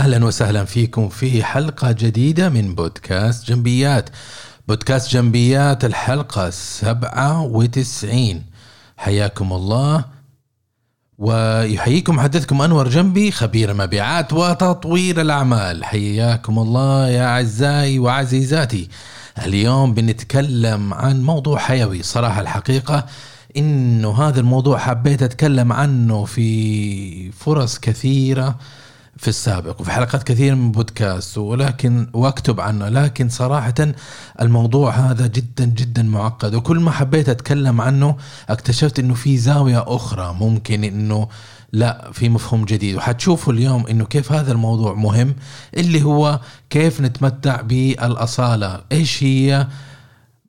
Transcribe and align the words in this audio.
أهلا 0.00 0.24
وسهلا 0.24 0.64
فيكم 0.64 1.08
في 1.08 1.44
حلقة 1.44 1.92
جديدة 1.92 2.48
من 2.48 2.74
بودكاست 2.74 3.48
جنبيات. 3.48 4.10
بودكاست 4.68 5.12
جنبيات 5.12 5.84
الحلقة 5.84 6.50
97 6.50 8.42
حياكم 8.96 9.52
الله. 9.52 10.04
ويحييكم 11.18 12.16
محدثكم 12.16 12.62
أنور 12.62 12.88
جنبي 12.88 13.30
خبير 13.30 13.74
مبيعات 13.74 14.32
وتطوير 14.32 15.20
الأعمال. 15.20 15.84
حياكم 15.84 16.58
الله 16.58 17.08
يا 17.08 17.26
أعزائي 17.26 17.98
وعزيزاتي. 17.98 18.88
اليوم 19.44 19.94
بنتكلم 19.94 20.94
عن 20.94 21.22
موضوع 21.22 21.58
حيوي. 21.58 22.02
صراحة 22.02 22.40
الحقيقة 22.40 23.06
إنه 23.56 24.22
هذا 24.22 24.40
الموضوع 24.40 24.78
حبيت 24.78 25.22
أتكلم 25.22 25.72
عنه 25.72 26.24
في 26.24 27.32
فرص 27.32 27.78
كثيرة. 27.78 28.58
في 29.20 29.28
السابق 29.28 29.80
وفي 29.80 29.90
حلقات 29.90 30.22
كثيرة 30.22 30.54
من 30.54 30.72
بودكاست 30.72 31.38
ولكن 31.38 32.06
واكتب 32.12 32.60
عنه 32.60 32.88
لكن 32.88 33.28
صراحة 33.28 33.74
الموضوع 34.40 34.90
هذا 34.90 35.26
جدا 35.26 35.64
جدا 35.64 36.02
معقد 36.02 36.54
وكل 36.54 36.80
ما 36.80 36.90
حبيت 36.90 37.28
أتكلم 37.28 37.80
عنه 37.80 38.16
اكتشفت 38.48 38.98
إنه 38.98 39.14
في 39.14 39.38
زاوية 39.38 39.84
أخرى 39.86 40.36
ممكن 40.40 40.84
إنه 40.84 41.28
لا 41.72 42.10
في 42.12 42.28
مفهوم 42.28 42.64
جديد. 42.64 42.96
وحتشوفوا 42.96 43.52
اليوم 43.52 43.86
إنه 43.86 44.04
كيف 44.04 44.32
هذا 44.32 44.52
الموضوع 44.52 44.94
مهم 44.94 45.34
اللي 45.76 46.02
هو 46.02 46.40
كيف 46.70 47.00
نتمتع 47.00 47.60
بالأصالة 47.60 48.80
إيش 48.92 49.22
هي 49.22 49.66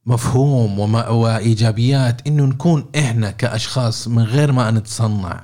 مفهوم 0.06 0.80
وما 0.80 1.08
وايجابيات 1.10 2.28
إنه 2.28 2.46
نكون 2.46 2.86
إحنا 2.96 3.32
كأشخاص 3.32 4.08
من 4.08 4.24
غير 4.24 4.52
ما 4.52 4.72
نتصنع 4.72 5.44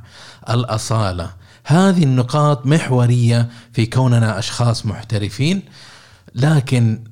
الأصالة. 0.49 1.29
هذه 1.69 2.03
النقاط 2.03 2.65
محورية 2.65 3.49
في 3.73 3.85
كوننا 3.85 4.39
أشخاص 4.39 4.85
محترفين 4.85 5.61
لكن 6.35 7.03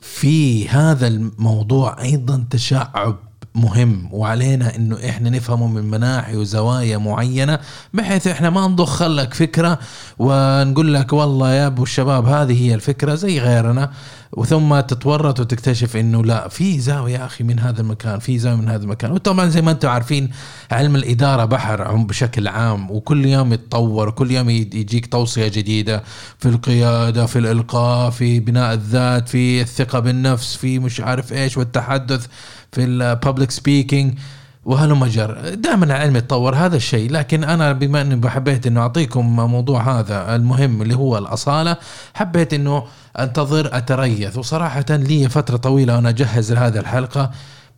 في 0.00 0.68
هذا 0.68 1.06
الموضوع 1.06 2.02
أيضا 2.02 2.46
تشعب. 2.50 3.29
مهم 3.54 4.08
وعلينا 4.12 4.76
إنه 4.76 4.98
إحنا 5.08 5.30
نفهمه 5.30 5.68
من 5.68 5.84
مناحي 5.90 6.36
وزوايا 6.36 6.98
معينة 6.98 7.58
بحيث 7.94 8.26
إحنا 8.26 8.50
ما 8.50 8.66
نضخ 8.66 9.02
لك 9.02 9.34
فكرة 9.34 9.78
ونقول 10.18 10.94
لك 10.94 11.12
والله 11.12 11.52
يا 11.52 11.66
أبو 11.66 11.82
الشباب 11.82 12.26
هذه 12.26 12.62
هي 12.62 12.74
الفكرة 12.74 13.14
زي 13.14 13.38
غيرنا 13.38 13.90
وثم 14.32 14.80
تتورط 14.80 15.40
وتكتشف 15.40 15.96
إنه 15.96 16.24
لا 16.24 16.48
في 16.48 16.80
زاوية 16.80 17.18
يا 17.18 17.26
أخي 17.26 17.44
من 17.44 17.58
هذا 17.58 17.80
المكان 17.80 18.18
في 18.18 18.38
زاوية 18.38 18.56
من 18.56 18.68
هذا 18.68 18.82
المكان. 18.82 19.12
وطبعا 19.12 19.46
زي 19.48 19.62
ما 19.62 19.70
أنتم 19.70 19.88
عارفين 19.88 20.30
علم 20.70 20.96
الإدارة 20.96 21.44
بحر 21.44 21.96
بشكل 21.96 22.48
عام 22.48 22.90
وكل 22.90 23.26
يوم 23.26 23.52
يتطور 23.52 24.08
وكل 24.08 24.30
يوم 24.30 24.50
يجيك 24.50 25.06
توصية 25.06 25.48
جديدة 25.48 26.02
في 26.38 26.48
القيادة 26.48 27.26
في 27.26 27.38
الإلقاء 27.38 28.10
في 28.10 28.40
بناء 28.40 28.74
الذات 28.74 29.28
في 29.28 29.60
الثقة 29.60 29.98
بالنفس 29.98 30.56
في 30.56 30.78
مش 30.78 31.00
عارف 31.00 31.32
إيش 31.32 31.56
والتحدث. 31.56 32.26
في 32.72 32.84
الببليك 32.84 33.50
سبيكينج 33.50 34.18
وهلم 34.64 35.04
جر 35.04 35.54
دائما 35.54 35.84
العلم 35.84 36.16
يتطور 36.16 36.54
هذا 36.54 36.76
الشيء 36.76 37.10
لكن 37.10 37.44
أنا 37.44 37.72
بما 37.72 38.00
إني 38.00 38.30
حبيت 38.30 38.66
إنه 38.66 38.80
أعطيكم 38.80 39.36
موضوع 39.36 40.00
هذا 40.00 40.36
المهم 40.36 40.82
اللي 40.82 40.96
هو 40.96 41.18
الأصالة 41.18 41.76
حبيت 42.14 42.54
إنه 42.54 42.84
أنتظر 43.18 43.76
أتريث. 43.76 44.38
وصراحه 44.38 44.84
لي 44.90 45.28
فترة 45.28 45.56
طويلة 45.56 45.94
وأنا 45.94 46.08
أجهز 46.08 46.52
لهذه 46.52 46.78
الحلقة 46.78 47.30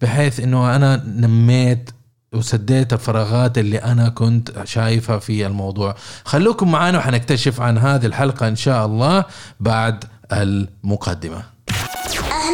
بحيث 0.02 0.40
إنه 0.40 0.76
أنا 0.76 0.96
نميت 1.06 1.90
وسديت 2.32 2.92
الفراغات 2.92 3.58
اللي 3.58 3.78
أنا 3.78 4.08
كنت 4.08 4.64
شايفها 4.64 5.18
في 5.18 5.46
الموضوع. 5.46 5.94
خلوكم 6.24 6.72
معنا 6.72 6.98
وحنكتشف 6.98 7.60
عن 7.60 7.78
هذه 7.78 8.06
الحلقة 8.06 8.48
إن 8.48 8.56
شاء 8.56 8.86
الله 8.86 9.24
بعد 9.60 10.04
المقدمة. 10.32 11.51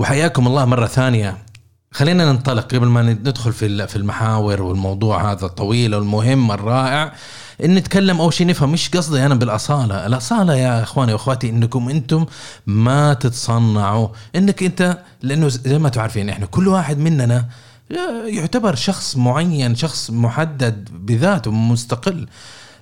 وحياكم 0.00 0.46
الله 0.46 0.64
مرة 0.64 0.86
ثانية. 0.86 1.38
خلينا 1.92 2.32
ننطلق 2.32 2.74
قبل 2.74 2.86
ما 2.86 3.02
ندخل 3.02 3.52
في 3.52 3.86
في 3.86 3.96
المحاور 3.96 4.62
والموضوع 4.62 5.32
هذا 5.32 5.46
الطويل 5.46 5.94
والمهم 5.94 6.52
الرائع 6.52 7.12
إن 7.64 7.74
نتكلم 7.74 8.20
أول 8.20 8.32
شيء 8.32 8.46
نفهم 8.46 8.72
مش 8.72 8.88
قصدي 8.88 9.26
أنا 9.26 9.34
بالأصالة، 9.34 10.06
الأصالة 10.06 10.54
يا 10.54 10.82
إخواني 10.82 11.12
وأخواتي 11.12 11.50
إنكم 11.50 11.88
أنتم 11.88 12.26
ما 12.66 13.14
تتصنعوا، 13.14 14.08
إنك 14.36 14.62
أنت 14.62 14.98
لأنه 15.22 15.48
زي 15.48 15.78
ما 15.78 15.88
تعرفين 15.88 16.28
إحنا 16.28 16.46
كل 16.46 16.68
واحد 16.68 16.98
مننا 16.98 17.48
يعتبر 18.26 18.74
شخص 18.74 19.16
معين، 19.16 19.74
شخص 19.74 20.10
محدد 20.10 20.88
بذاته 20.92 21.50
مستقل. 21.50 22.28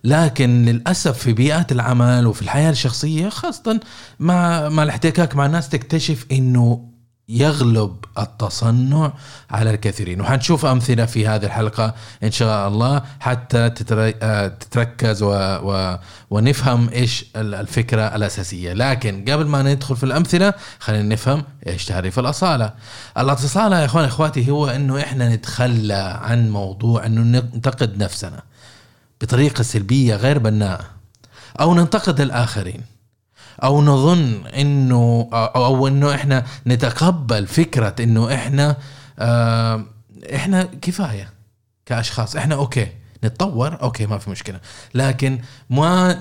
لكن 0.04 0.64
للأسف 0.64 1.18
في 1.18 1.32
بيئات 1.32 1.72
العمل 1.72 2.26
وفي 2.26 2.42
الحياة 2.42 2.70
الشخصية 2.70 3.28
خاصة 3.28 3.80
مع 4.20 4.68
مع 4.68 4.82
الاحتكاك 4.82 5.36
مع 5.36 5.46
الناس 5.46 5.68
تكتشف 5.68 6.26
إنه 6.32 6.87
يغلب 7.28 8.04
التصنع 8.18 9.12
على 9.50 9.70
الكثيرين. 9.70 10.20
وحنشوف 10.20 10.66
أمثلة 10.66 11.06
في 11.06 11.28
هذه 11.28 11.44
الحلقة 11.44 11.94
إن 12.22 12.30
شاء 12.30 12.68
الله 12.68 13.02
حتى 13.20 13.70
تتركز 14.60 15.22
و... 15.22 15.30
و... 15.62 15.98
ونفهم 16.30 16.88
إيش 16.88 17.24
الفكرة 17.36 18.02
الأساسية. 18.02 18.72
لكن 18.72 19.24
قبل 19.28 19.46
ما 19.46 19.62
ندخل 19.62 19.96
في 19.96 20.04
الأمثلة 20.04 20.54
خلينا 20.78 21.14
نفهم 21.14 21.44
إيش 21.66 21.84
تعريف 21.84 22.18
الأصالة. 22.18 22.72
الأصالة 23.18 23.80
يا 23.80 23.84
إخواني 23.84 24.08
إخواتي 24.08 24.50
هو 24.50 24.66
أنه 24.66 25.00
إحنا 25.00 25.34
نتخلى 25.34 26.20
عن 26.22 26.50
موضوع 26.50 27.06
أنه 27.06 27.20
ننتقد 27.20 28.02
نفسنا 28.02 28.42
بطريقة 29.20 29.62
سلبية 29.62 30.16
غير 30.16 30.38
بناءة 30.38 30.84
أو 31.60 31.74
ننتقد 31.74 32.20
الآخرين. 32.20 32.97
أو 33.64 33.82
نظن 33.82 34.46
إنه 34.46 35.28
أو, 35.32 35.86
إنه 35.88 36.14
إحنا 36.14 36.44
نتقبل 36.66 37.46
فكرة 37.46 37.94
إنه 38.00 38.34
إحنا 38.34 38.76
آه 39.18 39.84
إحنا 40.34 40.62
كفاية 40.82 41.30
كأشخاص. 41.86 42.36
إحنا 42.36 42.54
okay 42.54 42.86
نتطور 43.24 43.82
okay 43.82 44.06
ما 44.06 44.18
في 44.18 44.30
مشكلة. 44.30 44.60
لكن 44.94 45.38
ما 45.70 46.18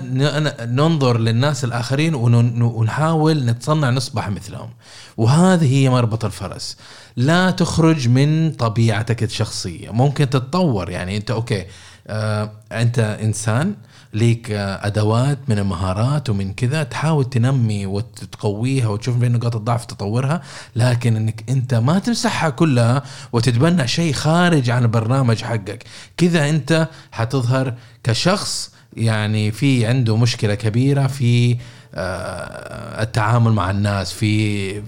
ننظر 0.66 1.18
للناس 1.18 1.64
الآخرين 1.64 2.14
ونحاول 2.14 3.44
نتصنع 3.44 3.90
نصبح 3.90 4.28
مثلهم. 4.28 4.70
وهذه 5.16 5.74
هي 5.74 5.90
مربط 5.90 6.24
الفرس. 6.24 6.76
لا 7.16 7.50
تخرج 7.50 8.08
من 8.08 8.52
طبيعتك 8.52 9.22
الشخصية. 9.22 9.90
ممكن 9.90 10.30
تتطور 10.30 10.90
يعني 10.90 11.16
أنت 11.16 11.30
okay 11.30 11.66
آه 12.06 12.50
أنت 12.72 12.98
إنسان 12.98 13.74
ليك 14.14 14.50
أدوات 14.50 15.38
من 15.48 15.58
المهارات 15.58 16.30
ومن 16.30 16.54
كذا 16.54 16.82
تحاول 16.82 17.24
تنمي 17.24 17.86
وتقويها 17.86 18.88
وتشوف 18.88 19.16
بين 19.16 19.32
نقاط 19.32 19.56
الضعف 19.56 19.84
تطورها 19.84 20.42
لكن 20.76 21.16
إنك 21.16 21.44
أنت 21.48 21.74
ما 21.74 21.98
تمسحها 21.98 22.50
كلها 22.50 23.02
وتتبنى 23.32 23.88
شيء 23.88 24.12
خارج 24.12 24.70
عن 24.70 24.82
البرنامج 24.82 25.42
حقك. 25.42 25.84
كذا 26.16 26.48
أنت 26.48 26.88
حتظهر 27.12 27.74
كشخص 28.04 28.70
يعني 28.96 29.52
في 29.52 29.86
عنده 29.86 30.16
مشكلة 30.16 30.54
كبيرة 30.54 31.06
في 31.06 31.56
التعامل 31.94 33.52
مع 33.52 33.70
الناس 33.70 34.12
في 34.12 34.82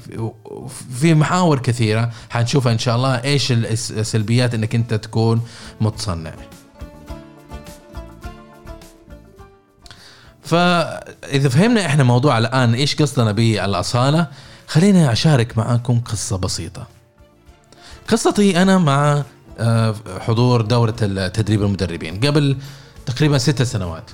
في 0.94 1.14
محاور 1.14 1.58
كثيرة. 1.58 2.10
حنشوفها 2.30 2.72
إن 2.72 2.78
شاء 2.78 2.96
الله 2.96 3.14
إيش 3.24 3.52
السلبيات 3.52 4.54
إنك 4.54 4.74
أنت 4.74 4.94
تكون 4.94 5.42
متصنع. 5.80 6.32
فإذا 10.50 11.48
فهمنا 11.48 11.86
إحنا 11.86 12.04
موضوع 12.04 12.38
الآن 12.38 12.74
إيش 12.74 12.96
قصدنا 12.96 13.32
بالأصالة 13.32 14.26
خليني 14.66 15.12
أشارك 15.12 15.58
معاكم 15.58 16.00
قصة 16.00 16.38
بسيطة. 16.38 16.86
قصتي 18.08 18.62
أنا 18.62 18.78
مع 18.78 19.22
حضور 20.20 20.60
دورة 20.60 20.90
تدريب 21.28 21.62
المدربين 21.62 22.20
قبل 22.20 22.56
تقريبا 23.06 23.38
ست 23.38 23.62
سنوات. 23.62 24.10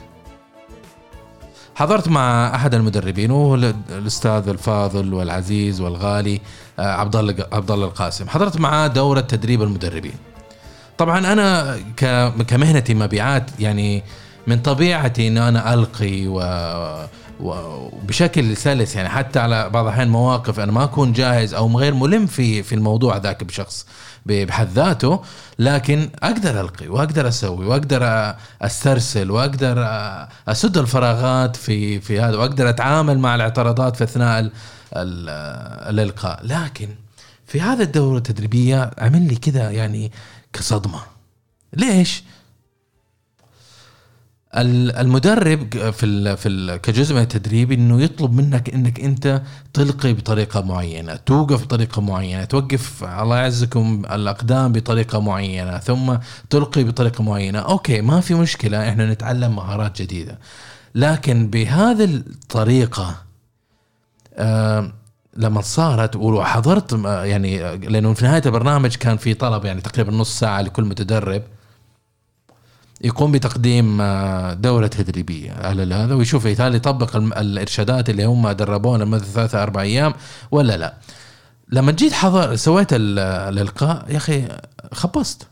حضرت 1.74 2.08
مع 2.08 2.54
أحد 2.54 2.74
المدربين 2.74 3.30
وهو 3.30 3.54
الأستاذ 3.90 4.48
الفاضل 4.48 5.14
والعزيز 5.14 5.80
والغالي 5.80 6.40
عبد 6.78 7.16
الله 7.16 7.34
عبد 7.52 7.70
الله 7.70 7.86
القاسم. 7.86 8.28
حضرت 8.28 8.56
معاه 8.56 8.86
دورة 8.86 9.20
تدريب 9.20 9.62
المدربين. 9.62 10.16
طبعا 10.98 11.32
أنا 11.32 11.78
كمهنتي 12.48 12.94
مبيعات 12.94 13.50
يعني 13.58 14.02
من 14.46 14.58
طبيعتي 14.58 15.28
ان 15.28 15.38
أنا 15.38 15.75
ألقي 15.75 16.26
و 16.26 16.40
وبشكل 17.40 18.56
سلس 18.56 18.96
يعني. 18.96 19.08
حتى 19.08 19.38
على 19.38 19.70
بعض 19.70 19.84
الأحيان 19.84 20.08
مواقف 20.08 20.60
أنا 20.60 20.72
ما 20.72 20.84
أكون 20.84 21.12
جاهز 21.12 21.54
أو 21.54 21.78
غير 21.78 21.94
ملم 21.94 22.26
في 22.26 22.62
في 22.62 22.75
الموضوع 22.75 23.16
ذاك 23.16 23.44
بشخص 23.44 23.87
بحد 24.26 24.69
ذاته 24.69 25.20
لكن 25.58 26.08
أقدر 26.22 26.60
ألقي 26.60 26.88
وأقدر 26.88 27.28
أسوي 27.28 27.66
وأقدر 27.66 28.34
أسترسل 28.62 29.31
وأقدر 29.31 29.87
أسد 30.49 30.78
الفراغات 30.78 31.56
في 31.56 32.00
في 32.00 32.20
هذا 32.20 32.37
وأقدر 32.37 32.69
أتعامل 32.69 33.19
مع 33.19 33.34
الاعتراضات 33.34 33.96
في 33.96 34.04
أثناء 34.04 34.40
ال- 34.40 34.50
ال- 34.96 35.28
الإلقاء. 35.94 36.40
لكن 36.46 36.88
في 37.46 37.60
هذا 37.60 37.82
الدورة 37.82 38.16
التدريبية 38.19 38.90
عمل 38.99 39.22
لي 39.28 39.37
كذا 39.37 39.70
يعني 39.70 40.12
كصدمة. 40.52 41.00
ليش؟ 41.72 42.22
ال- 44.56 44.96
المدرب 44.96 45.90
في 45.90 46.36
في 46.36 46.78
كجزء 46.82 47.14
من 47.14 47.20
التدريب 47.20 47.72
إنه 47.72 48.02
يطلب 48.02 48.32
منك 48.32 48.74
إنك 48.74 49.00
أنت 49.00 49.42
تلقي 49.72 50.12
بطريقة 50.12 50.60
معينة، 50.60 51.16
توقف 51.16 51.62
بطريقة 51.64 52.02
معينة، 52.02 52.44
توقف 52.44 53.04
الله 53.04 53.36
يعزكم 53.36 54.02
الأقدام 54.12 54.72
بطريقة 54.72 55.20
معينة، 55.20 55.78
ثم 55.78 56.16
تلقي 56.50 56.84
بطريقة 56.84 57.24
معينة، 57.24 57.58
أوكي 57.58 58.00
ما 58.00 58.20
في 58.20 58.34
مشكلة 58.34 58.88
إحنا 58.88 59.12
نتعلم 59.12 59.56
مهارات 59.56 60.02
جديدة. 60.02 60.38
لكن 60.94 61.50
بهذه 61.50 62.04
الطريقة 62.04 63.14
آه 64.34 64.92
لما 65.36 65.60
صارت 65.60 66.16
وحضرت 66.16 66.92
آه، 67.06 67.24
يعني 67.24 67.76
لأنه 67.76 68.14
في 68.14 68.24
نهاية 68.24 68.42
البرنامج 68.46 68.94
كان 68.96 69.16
في 69.16 69.34
طلب 69.34 69.64
يعني 69.64 69.80
تقريبا 69.80 70.12
نص 70.12 70.38
ساعة 70.38 70.60
لكل 70.62 70.84
متدرب 70.84 71.42
يقوم 73.04 73.32
بتقديم 73.32 74.00
آه، 74.00 74.52
دورة 74.54 74.87
تدريبية. 74.87 75.52
على 75.52 75.94
هذا 75.94 76.14
ويشوف 76.14 76.46
هل 76.46 76.75
يطبق 76.75 77.16
الم- 77.16 77.32
الإرشادات 77.32 78.10
اللي 78.10 78.25
هم 78.25 78.50
دربونا 78.50 79.04
لمدة 79.04 79.25
ثلاثة 79.25 79.62
أربع 79.62 79.81
أيام 79.82 80.14
ولا 80.50 80.76
لا؟ 80.76 80.94
لما 81.69 81.93
جيت 81.93 82.12
حضر 82.12 82.56
سويت 82.56 82.93
ال- 82.93 83.19
الإلقاء 83.19 84.04
يا 84.08 84.16
أخي 84.16 84.48
خبصت. 84.93 85.46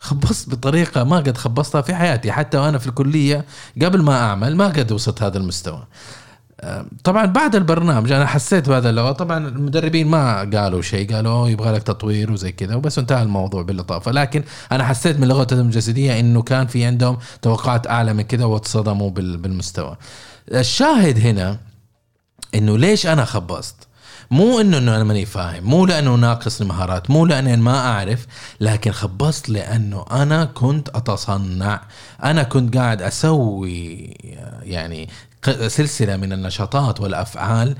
خبصت 0.00 0.50
بطريقة 0.50 1.04
ما 1.04 1.16
قد 1.16 1.36
خبصتها 1.36 1.80
في 1.80 1.94
حياتي. 1.94 2.32
حتى 2.32 2.58
وأنا 2.58 2.78
في 2.78 2.86
الكلية 2.86 3.44
قبل 3.82 4.02
ما 4.02 4.20
أعمل 4.20 4.56
ما 4.56 4.66
قد 4.66 4.92
وصلت 4.92 5.22
هذا 5.22 5.38
المستوى. 5.38 5.86
طبعا 7.04 7.26
بعد 7.26 7.56
البرنامج 7.56 8.12
أنا 8.12 8.26
حسيت 8.26 8.68
بهذا 8.68 8.90
اللغة 8.90 9.12
طبعا 9.12 9.48
المدربين 9.48 10.06
ما 10.08 10.38
قالوا 10.40 10.82
شيء 10.82 11.14
قالوا 11.14 11.48
يبغى 11.48 11.72
لك 11.72 11.82
تطوير 11.82 12.32
وزي 12.32 12.52
كذا 12.52 12.74
وبس 12.74 12.98
انتهى 12.98 13.22
الموضوع 13.22 13.62
باللطافه 13.62 14.10
لكن 14.12 14.42
أنا 14.72 14.84
حسيت 14.84 15.18
من 15.20 15.28
لغتهم 15.28 15.60
الجسدية 15.66 16.20
إنه 16.20 16.42
كان 16.42 16.66
في 16.66 16.84
عندهم 16.84 17.18
توقعات 17.42 17.86
أعلى 17.86 18.12
من 18.14 18.22
كذا 18.22 18.44
واتصدموا 18.44 19.10
بال- 19.10 19.36
بالمستوى. 19.36 19.96
الشاهد 20.52 21.18
هنا 21.18 21.58
إنه 22.54 22.78
ليش 22.78 23.06
أنا 23.06 23.24
خبصت؟ 23.24 23.74
مو 24.30 24.60
إنه 24.60 24.78
إنه 24.78 24.96
أنا 24.96 25.04
ماني 25.04 25.26
فاهم 25.26 25.64
مو 25.64 25.86
لأنه 25.86 26.14
ناقص 26.14 26.60
المهارات 26.60 27.10
مو 27.10 27.26
لأني 27.26 27.56
ما 27.56 27.78
أعرف 27.78 28.26
لكن 28.60 28.92
خبصت 28.92 29.48
لأنه 29.48 30.04
أنا 30.10 30.44
كنت 30.44 30.88
أتصنع 30.88 31.80
أنا 32.24 32.42
كنت 32.42 32.76
قاعد 32.76 33.02
أسوي 33.02 33.96
يعني 34.62 35.08
سلسلة 35.68 36.16
من 36.16 36.32
النشاطات 36.32 37.00
والأفعال 37.00 37.76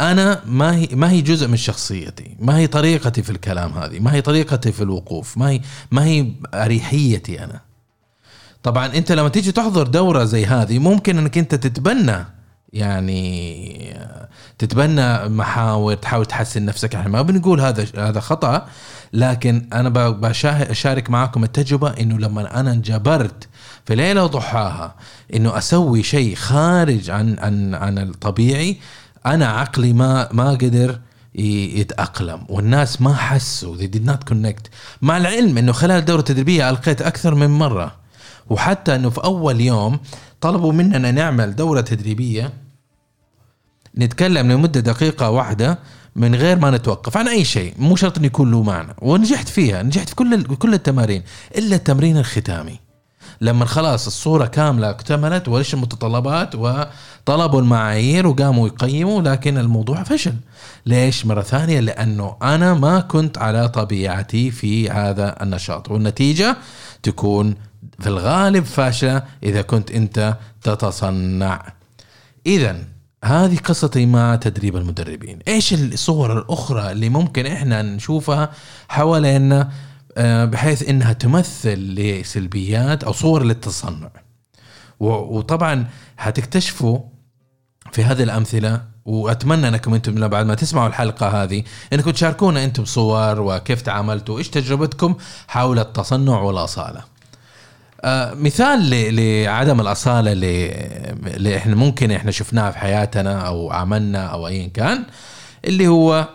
أنا 0.00 0.42
ما 0.46 0.76
هي 0.76 0.88
ما 0.92 1.10
هي 1.10 1.20
جزء 1.20 1.48
من 1.48 1.56
شخصيتي 1.56 2.36
ما 2.40 2.56
هي 2.56 2.66
طريقتي 2.66 3.22
في 3.22 3.30
الكلام 3.30 3.72
هذه 3.78 3.98
ما 4.00 4.12
هي 4.14 4.20
طريقتي 4.20 4.72
في 4.72 4.82
الوقوف 4.82 5.38
ما 5.38 5.48
هي 5.50 5.60
ما 5.90 6.04
هي 6.04 6.26
أريحيتي 6.54 7.44
أنا. 7.44 7.60
طبعا 8.62 8.86
أنت 8.86 9.12
لما 9.12 9.28
تيجي 9.28 9.52
تحضر 9.52 9.86
دورة 9.86 10.24
زي 10.24 10.46
هذه 10.46 10.78
ممكن 10.78 11.18
إنك 11.18 11.38
أنت 11.38 11.54
تتبنى 11.54 12.24
يعني 12.72 13.96
تتبنى 14.58 15.28
محاور 15.28 15.94
تحاول 15.94 16.26
تحسن 16.26 16.64
نفسك. 16.64 16.94
إحنا 16.94 17.08
ما 17.08 17.22
بنقول 17.22 17.60
هذا 17.60 17.86
هذا 17.98 18.20
خطأ 18.20 18.66
لكن 19.12 19.68
أنا 19.72 19.88
ب- 19.88 20.20
بشاه- 20.20 20.70
أشارك 20.70 21.10
معاكم 21.10 21.44
التجربة 21.44 21.90
إنه 21.90 22.18
لما 22.18 22.60
أنا 22.60 22.72
انجبرت 22.72 23.48
في 23.86 23.94
ليله 23.94 24.24
وضحاها 24.24 24.94
إنه 25.34 25.58
أسوي 25.58 26.02
شيء 26.02 26.34
خارج 26.34 27.10
عن 27.10 27.38
عن 27.38 27.74
عن 27.74 27.98
الطبيعي 27.98 28.76
أنا 29.26 29.46
عقلي 29.46 29.92
ما 29.92 30.28
ما 30.32 30.50
قدر 30.50 30.98
ي- 31.34 31.80
يتأقلم 31.80 32.44
والناس 32.48 33.00
ما 33.02 33.14
حسوا 33.14 33.76
they 33.76 33.88
did 33.96 34.08
not 34.10 34.32
connect. 34.32 34.70
مع 35.02 35.16
العلم 35.16 35.58
إنه 35.58 35.72
خلال 35.72 35.98
الدورة 35.98 36.18
التدريبية 36.18 36.70
ألقيت 36.70 37.02
أكثر 37.02 37.34
من 37.34 37.50
مرة 37.50 37.94
وحتى 38.50 38.94
إنه 38.94 39.10
في 39.10 39.24
أول 39.24 39.60
يوم 39.60 39.98
طلبوا 40.40 40.72
مننا 40.72 41.10
نعمل 41.10 41.56
دورة 41.56 41.80
تدريبية 41.80 42.52
نتكلم 43.98 44.52
لمدة 44.52 44.80
دقيقة 44.80 45.30
واحدة 45.30 45.78
من 46.16 46.34
غير 46.34 46.58
ما 46.58 46.70
نتوقف 46.70 47.16
عن 47.16 47.28
أي 47.28 47.44
شيء 47.44 47.74
مو 47.78 47.96
شرط 47.96 48.16
إنه 48.18 48.26
يكون 48.26 48.50
له 48.50 48.62
معنى 48.62 48.94
ونجحت 49.02 49.48
فيها 49.48 49.82
نجحت 49.82 50.08
في 50.08 50.14
كل 50.14 50.42
كل 50.56 50.74
التمارين 50.74 51.22
إلا 51.56 51.76
التمرين 51.76 52.16
الختامي. 52.18 52.78
لما 53.42 53.64
خلاص 53.64 54.06
الصورة 54.06 54.46
كاملة 54.46 54.90
اكتملت 54.90 55.48
وإيش 55.48 55.74
المتطلبات؟ 55.74 56.54
وطلبوا 56.54 57.60
المعايير 57.60 58.26
وقاموا 58.26 58.68
يقيموا 58.68 59.22
لكن 59.22 59.58
الموضوع 59.58 60.02
فشل. 60.02 60.34
ليش؟ 60.86 61.26
مرة 61.26 61.42
ثانية 61.42 61.80
لأنه 61.80 62.36
أنا 62.42 62.74
ما 62.74 63.00
كنت 63.00 63.38
على 63.38 63.68
طبيعتي 63.68 64.50
في 64.50 64.90
هذا 64.90 65.42
النشاط. 65.42 65.90
والنتيجة 65.90 66.56
تكون 67.02 67.54
في 68.00 68.06
الغالب 68.06 68.64
فاشلة 68.64 69.22
إذا 69.42 69.62
كنت 69.62 69.90
أنت 69.90 70.36
تتصنع. 70.62 71.72
إذا 72.46 72.76
هذه 73.24 73.56
قصتي 73.56 74.06
مع 74.06 74.36
تدريب 74.36 74.76
المدربين. 74.76 75.38
إيش 75.48 75.74
الصور 75.74 76.38
الأخرى 76.38 76.92
اللي 76.92 77.08
ممكن 77.08 77.46
إحنا 77.46 77.82
نشوفها 77.82 78.50
حوالينا؟ 78.88 79.70
بحيث 80.18 80.88
إنها 80.88 81.12
تمثل 81.12 81.78
لسلبيات 81.78 83.04
أو 83.04 83.12
صور 83.12 83.42
للتصنع. 83.42 84.10
وطبعا 85.00 85.86
هتكتشفوا 86.18 87.00
في 87.92 88.04
هذه 88.04 88.22
الأمثلة 88.22 88.82
وأتمنى 89.04 89.68
أنكم 89.68 89.94
أنتم 89.94 90.28
بعد 90.28 90.46
ما 90.46 90.54
تسمعوا 90.54 90.88
الحلقة 90.88 91.42
هذه 91.42 91.62
إنكم 91.92 92.10
تشاركونا 92.10 92.64
أنتم 92.64 92.84
صور 92.84 93.40
وكيف 93.40 93.82
تعاملتوا 93.82 94.38
إيش 94.38 94.48
تجربتكم 94.50 95.14
حول 95.48 95.78
التصنع 95.78 96.40
والأصالة. 96.40 97.04
آه، 98.04 98.34
مثال 98.34 98.90
لعدم 99.16 99.80
الأصالة 99.80 100.32
اللي 100.32 101.56
إحنا 101.56 101.74
ممكن 101.74 102.10
إحنا 102.10 102.30
شفناها 102.30 102.70
في 102.70 102.78
حياتنا 102.78 103.46
أو 103.46 103.70
عملنا 103.70 104.26
أو 104.26 104.48
ايا 104.48 104.68
كان 104.68 105.04
اللي 105.64 105.88
هو 105.88 106.28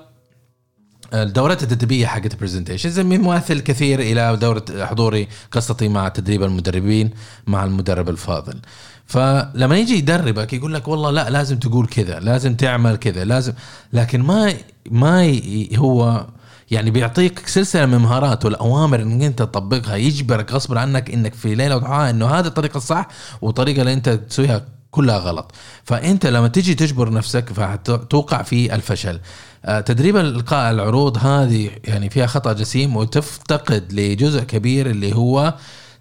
الدورات 1.14 1.64
التدريبية 1.64 2.06
حقت 2.08 2.34
البرزنتيشنز 2.34 3.00
مماثل 3.00 3.60
كثير 3.60 4.00
إلى 4.00 4.38
دورة 4.38 4.66
حضوري 4.80 5.28
قصتي 5.52 5.88
مع 5.88 6.08
تدريب 6.08 6.44
المدربين 6.44 7.10
مع 7.48 7.64
المدرب 7.64 8.10
الفاضل. 8.10 8.60
فلما 9.06 9.78
يجي 9.78 9.98
يدربك 9.98 10.54
يقول 10.54 10.74
لك 10.74 10.88
والله 10.88 11.12
لا 11.12 11.30
لازم 11.30 11.60
تقول 11.60 11.88
كذا 11.88 12.20
لازم 12.20 12.56
تعمل 12.56 12.96
كذا 12.96 13.24
لازم. 13.26 13.54
لكن 13.94 14.22
ما 14.22 14.54
ما 14.92 15.40
هو 15.78 16.26
يعني 16.72 16.92
بيعطيك 16.92 17.48
سلسلة 17.48 17.86
من 17.86 17.94
المهارات 17.94 18.46
والاوامر 18.46 19.02
انك 19.02 19.24
أنت 19.24 19.40
تطبقها 19.40 19.96
يجبرك 19.96 20.52
غصب 20.52 20.78
عنك 20.78 21.12
إنك 21.12 21.34
في 21.34 21.56
ليلة 21.56 21.76
وضحاها 21.76 22.10
إنه 22.10 22.26
هذه 22.28 22.48
الطريقة 22.48 22.78
الصح 22.78 23.08
والطريقة 23.42 23.82
اللي 23.82 23.94
أنت 23.94 24.10
تسويها 24.10 24.66
كلها 24.98 25.18
غلط. 25.18 25.52
فأنت 25.84 26.26
لما 26.26 26.48
تيجي 26.48 26.74
تجبر 26.76 27.14
نفسك 27.14 27.54
فهتوقع 27.54 28.42
في 28.42 28.76
الفشل. 28.76 29.20
آه، 29.66 29.80
تدريب 29.80 30.18
إلقاء 30.18 30.72
العروض 30.72 31.18
هذه 31.18 31.70
يعني 31.84 32.10
فيها 32.10 32.28
خطأ 32.28 32.54
جسيم 32.54 32.96
وتفتقد 32.96 33.94
لجزء 33.94 34.44
كبير 34.44 34.90
اللي 34.90 35.16
هو 35.16 35.54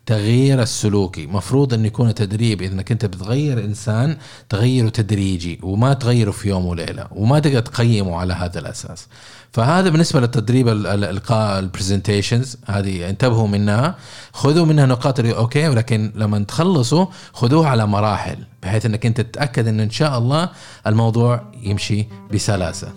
تغيير 0.06 0.62
السلوكي. 0.62 1.26
مفروض 1.26 1.74
أن 1.74 1.86
يكون 1.86 2.14
تدريب 2.14 2.62
إذا 2.62 2.80
انت 2.90 3.06
بتغير 3.06 3.64
إنسان 3.64 4.16
تغيره 4.48 4.88
تدريجي 4.88 5.60
وما 5.62 5.92
تغيره 5.92 6.30
في 6.30 6.48
يوم 6.48 6.66
وليلة 6.66 7.06
وما 7.10 7.38
تقدر 7.38 7.60
تقيمه 7.60 8.16
على 8.16 8.34
هذا 8.34 8.58
الأساس. 8.58 9.06
فهذا 9.52 9.88
بالنسبة 9.88 10.20
للتدريب 10.20 10.68
ال- 10.68 10.86
ال- 10.86 11.04
القاء 11.04 11.58
ال 11.58 11.65
presentations 11.65 12.56
هذه 12.66 13.10
انتبهوا 13.10 13.48
منها 13.48 13.94
خذوا 14.32 14.66
منها 14.66 14.86
نقاط 14.86 15.20
okay 15.20 15.68
ولكن 15.68 16.12
لما 16.14 16.38
تخلصوا 16.38 17.06
خذوها 17.32 17.68
على 17.68 17.86
مراحل 17.86 18.38
بحيث 18.62 18.86
إنك 18.86 19.06
أنت 19.06 19.20
تتأكد 19.20 19.68
إن 19.68 19.80
إن 19.80 19.90
شاء 19.90 20.18
الله 20.18 20.48
الموضوع 20.86 21.44
يمشي 21.62 22.06
بسلاسة. 22.34 22.88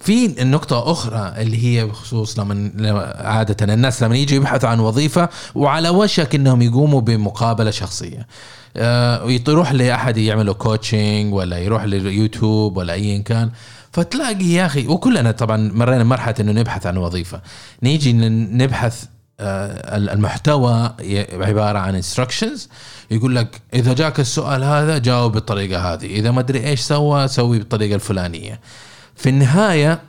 في 0.00 0.42
النقطة 0.42 0.92
أخرى 0.92 1.34
اللي 1.36 1.64
هي 1.64 1.84
بخصوص 1.84 2.38
لما 2.38 3.14
عادة 3.18 3.74
الناس 3.74 4.02
لما 4.02 4.16
يجوا 4.16 4.36
يبحثوا 4.36 4.68
عن 4.68 4.80
وظيفة 4.80 5.28
وعلى 5.54 5.88
وشك 5.88 6.34
أنهم 6.34 6.62
يقوموا 6.62 7.00
بمقابلة 7.00 7.70
شخصية. 7.70 8.26
آه، 8.76 9.24
ويروح 9.24 9.72
لأحد 9.72 10.16
يعملوا 10.16 10.54
coaching 10.54 11.34
ولا 11.34 11.58
يروح 11.58 11.84
لليوتيوب 11.84 12.76
ولا 12.76 12.92
أيا 12.92 13.18
كان 13.18 13.50
فتلاقي 13.92 14.44
يا 14.44 14.66
أخي 14.66 14.86
وكلنا 14.86 15.30
طبعا 15.30 15.70
مرينا 15.74 16.04
مرحلة 16.04 16.34
أنه 16.40 16.52
نبحث 16.52 16.86
عن 16.86 16.96
وظيفة. 16.96 17.40
نيجي 17.82 18.12
نبحث 18.12 19.04
آه، 19.40 19.96
المحتوى 19.96 20.94
عبارة 21.32 21.78
عن 21.78 21.94
instructions 21.94 22.68
يقول 23.10 23.36
لك 23.36 23.60
إذا 23.74 23.92
جاك 23.92 24.20
السؤال 24.20 24.64
هذا 24.64 24.98
جاوب 24.98 25.32
بالطريقة 25.32 25.92
هذه 25.92 26.06
إذا 26.06 26.30
ما 26.30 26.40
أدري 26.40 26.66
إيش 26.66 26.80
سوى 26.80 27.28
سوي 27.28 27.58
بالطريقة 27.58 27.94
الفلانية. 27.94 28.60
في 29.18 29.28
النهاية 29.28 30.00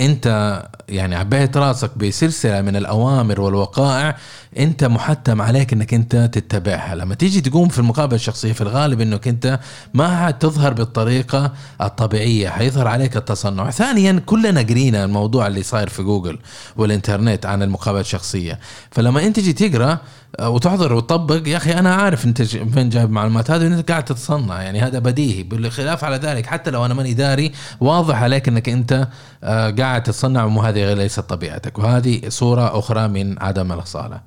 أنت 0.00 0.62
يعني 0.88 1.16
عبيت 1.16 1.56
راسك 1.56 1.98
بسلسلة 1.98 2.60
من 2.60 2.76
الأوامر 2.76 3.40
والوقائع 3.40 4.16
أنت 4.58 4.84
محتم 4.84 5.42
عليك 5.42 5.72
إنك 5.72 5.94
أنت 5.94 6.16
تتبعها. 6.16 6.94
لما 6.94 7.14
تيجي 7.14 7.40
تقوم 7.40 7.68
في 7.68 7.78
المقابلة 7.78 8.16
الشخصية 8.16 8.52
في 8.52 8.60
الغالب 8.60 9.00
إنك 9.00 9.28
أنت 9.28 9.60
ما 9.94 10.26
حتظهر 10.26 10.72
بالطريقة 10.72 11.52
الطبيعية 11.80 12.48
حيظهر 12.48 12.88
عليك 12.88 13.16
التصنع. 13.16 13.70
ثانيا 13.70 14.22
كلنا 14.26 14.60
قرينا 14.60 15.04
الموضوع 15.04 15.46
اللي 15.46 15.62
صاير 15.62 15.88
في 15.88 16.02
جوجل 16.02 16.38
والإنترنت 16.76 17.46
عن 17.46 17.62
المقابلة 17.62 18.00
الشخصية. 18.00 18.58
فلما 18.90 19.26
أنت 19.26 19.40
تجي 19.40 19.52
تقرأ 19.52 19.98
وتحضر 20.40 20.92
وتطبق. 20.92 21.48
يا 21.48 21.56
أخي 21.56 21.72
أنا 21.72 21.94
عارف 21.94 22.24
أنت 22.24 22.42
فين 22.42 22.88
جايب 22.88 23.08
المعلومات 23.08 23.50
هذه 23.50 23.66
أنت 23.66 23.90
قاعد 23.90 24.04
تتصنع 24.04 24.62
يعني 24.62 24.80
هذا 24.80 24.98
بديهي. 24.98 25.42
بالخلاف 25.42 26.04
على 26.04 26.16
ذلك 26.16 26.46
حتى 26.46 26.70
لو 26.70 26.84
أنا 26.84 26.94
ماني 26.94 27.14
داري 27.14 27.52
واضح 27.80 28.22
عليك 28.22 28.48
أنك 28.48 28.68
أنت 28.68 29.08
آه، 29.44 29.70
قاعد 29.70 30.02
تتصنع 30.02 30.44
وهذه 30.44 30.94
ليست 30.94 31.20
طبيعتك. 31.20 31.78
وهذه 31.78 32.20
صورة 32.28 32.78
أخرى 32.78 33.08
من 33.08 33.42
عدم 33.42 33.72
الأصالة 33.72 34.20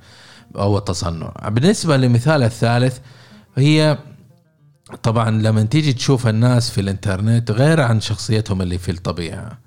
أو 0.56 0.78
التصنع. 0.78 1.34
بالنسبة 1.50 1.98
للمثال 1.98 2.44
الثالث 2.44 2.98
هي 3.56 3.98
طبعا 5.04 5.30
لما 5.30 5.64
تيجي 5.64 5.94
تشوف 5.94 6.28
الناس 6.28 6.70
في 6.70 6.82
الإنترنت 6.82 7.52
غير 7.52 7.82
عن 7.82 8.02
شخصيتهم 8.02 8.62
اللي 8.62 8.78
في 8.78 8.92
الطبيعة. 8.92 9.58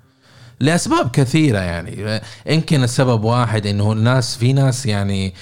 لأسباب 0.59 1.09
كثيرة 1.11 1.59
يعني 1.59 2.21
يمكن 2.47 2.83
السبب 2.83 3.23
واحد 3.23 3.65
إنه 3.67 3.91
الناس 3.91 4.37
في 4.37 4.53
ناس 4.53 4.85
يعني 4.85 5.33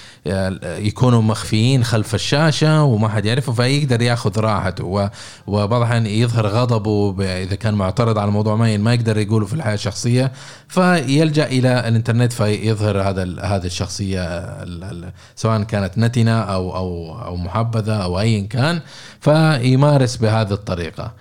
يكونوا 0.63 1.22
مخفيين 1.22 1.84
خلف 1.84 2.15
الشاشة 2.15 2.84
وما 2.84 3.10
حد 3.10 3.25
يعرفه 3.25 3.53
فيقدر 3.53 4.01
ياخذ 4.01 4.39
راحته 4.39 5.10
وبعض 5.48 5.74
الاحيان 5.81 6.05
يظهر 6.05 6.48
غضبه 6.48 7.25
إذا 7.25 7.55
كان 7.55 7.74
معترض 7.74 8.17
على 8.17 8.31
موضوع 8.31 8.55
معين 8.55 8.81
ما 8.81 8.93
يقدر 8.93 9.17
يقوله 9.17 9.45
في 9.45 9.53
الحياة 9.53 9.74
الشخصية 9.74 10.31
فيلجأ 10.67 11.45
إلى 11.45 11.88
الإنترنت 11.88 12.34
فيظهر 12.34 13.01
هذا 13.01 13.24
هذه 13.41 13.65
الشخصية 13.65 14.24
ال- 14.39 14.84
ال- 14.84 15.12
سواء 15.36 15.63
كانت 15.63 15.98
نتنة 15.98 16.39
أو 16.41 16.75
أو 16.75 17.19
أو 17.25 17.36
محبذة 17.36 17.93
أو 18.03 18.19
ايا 18.19 18.48
كان 18.48 18.79
فيمارس 19.19 20.15
بهذه 20.15 20.51
الطريقة. 20.53 21.12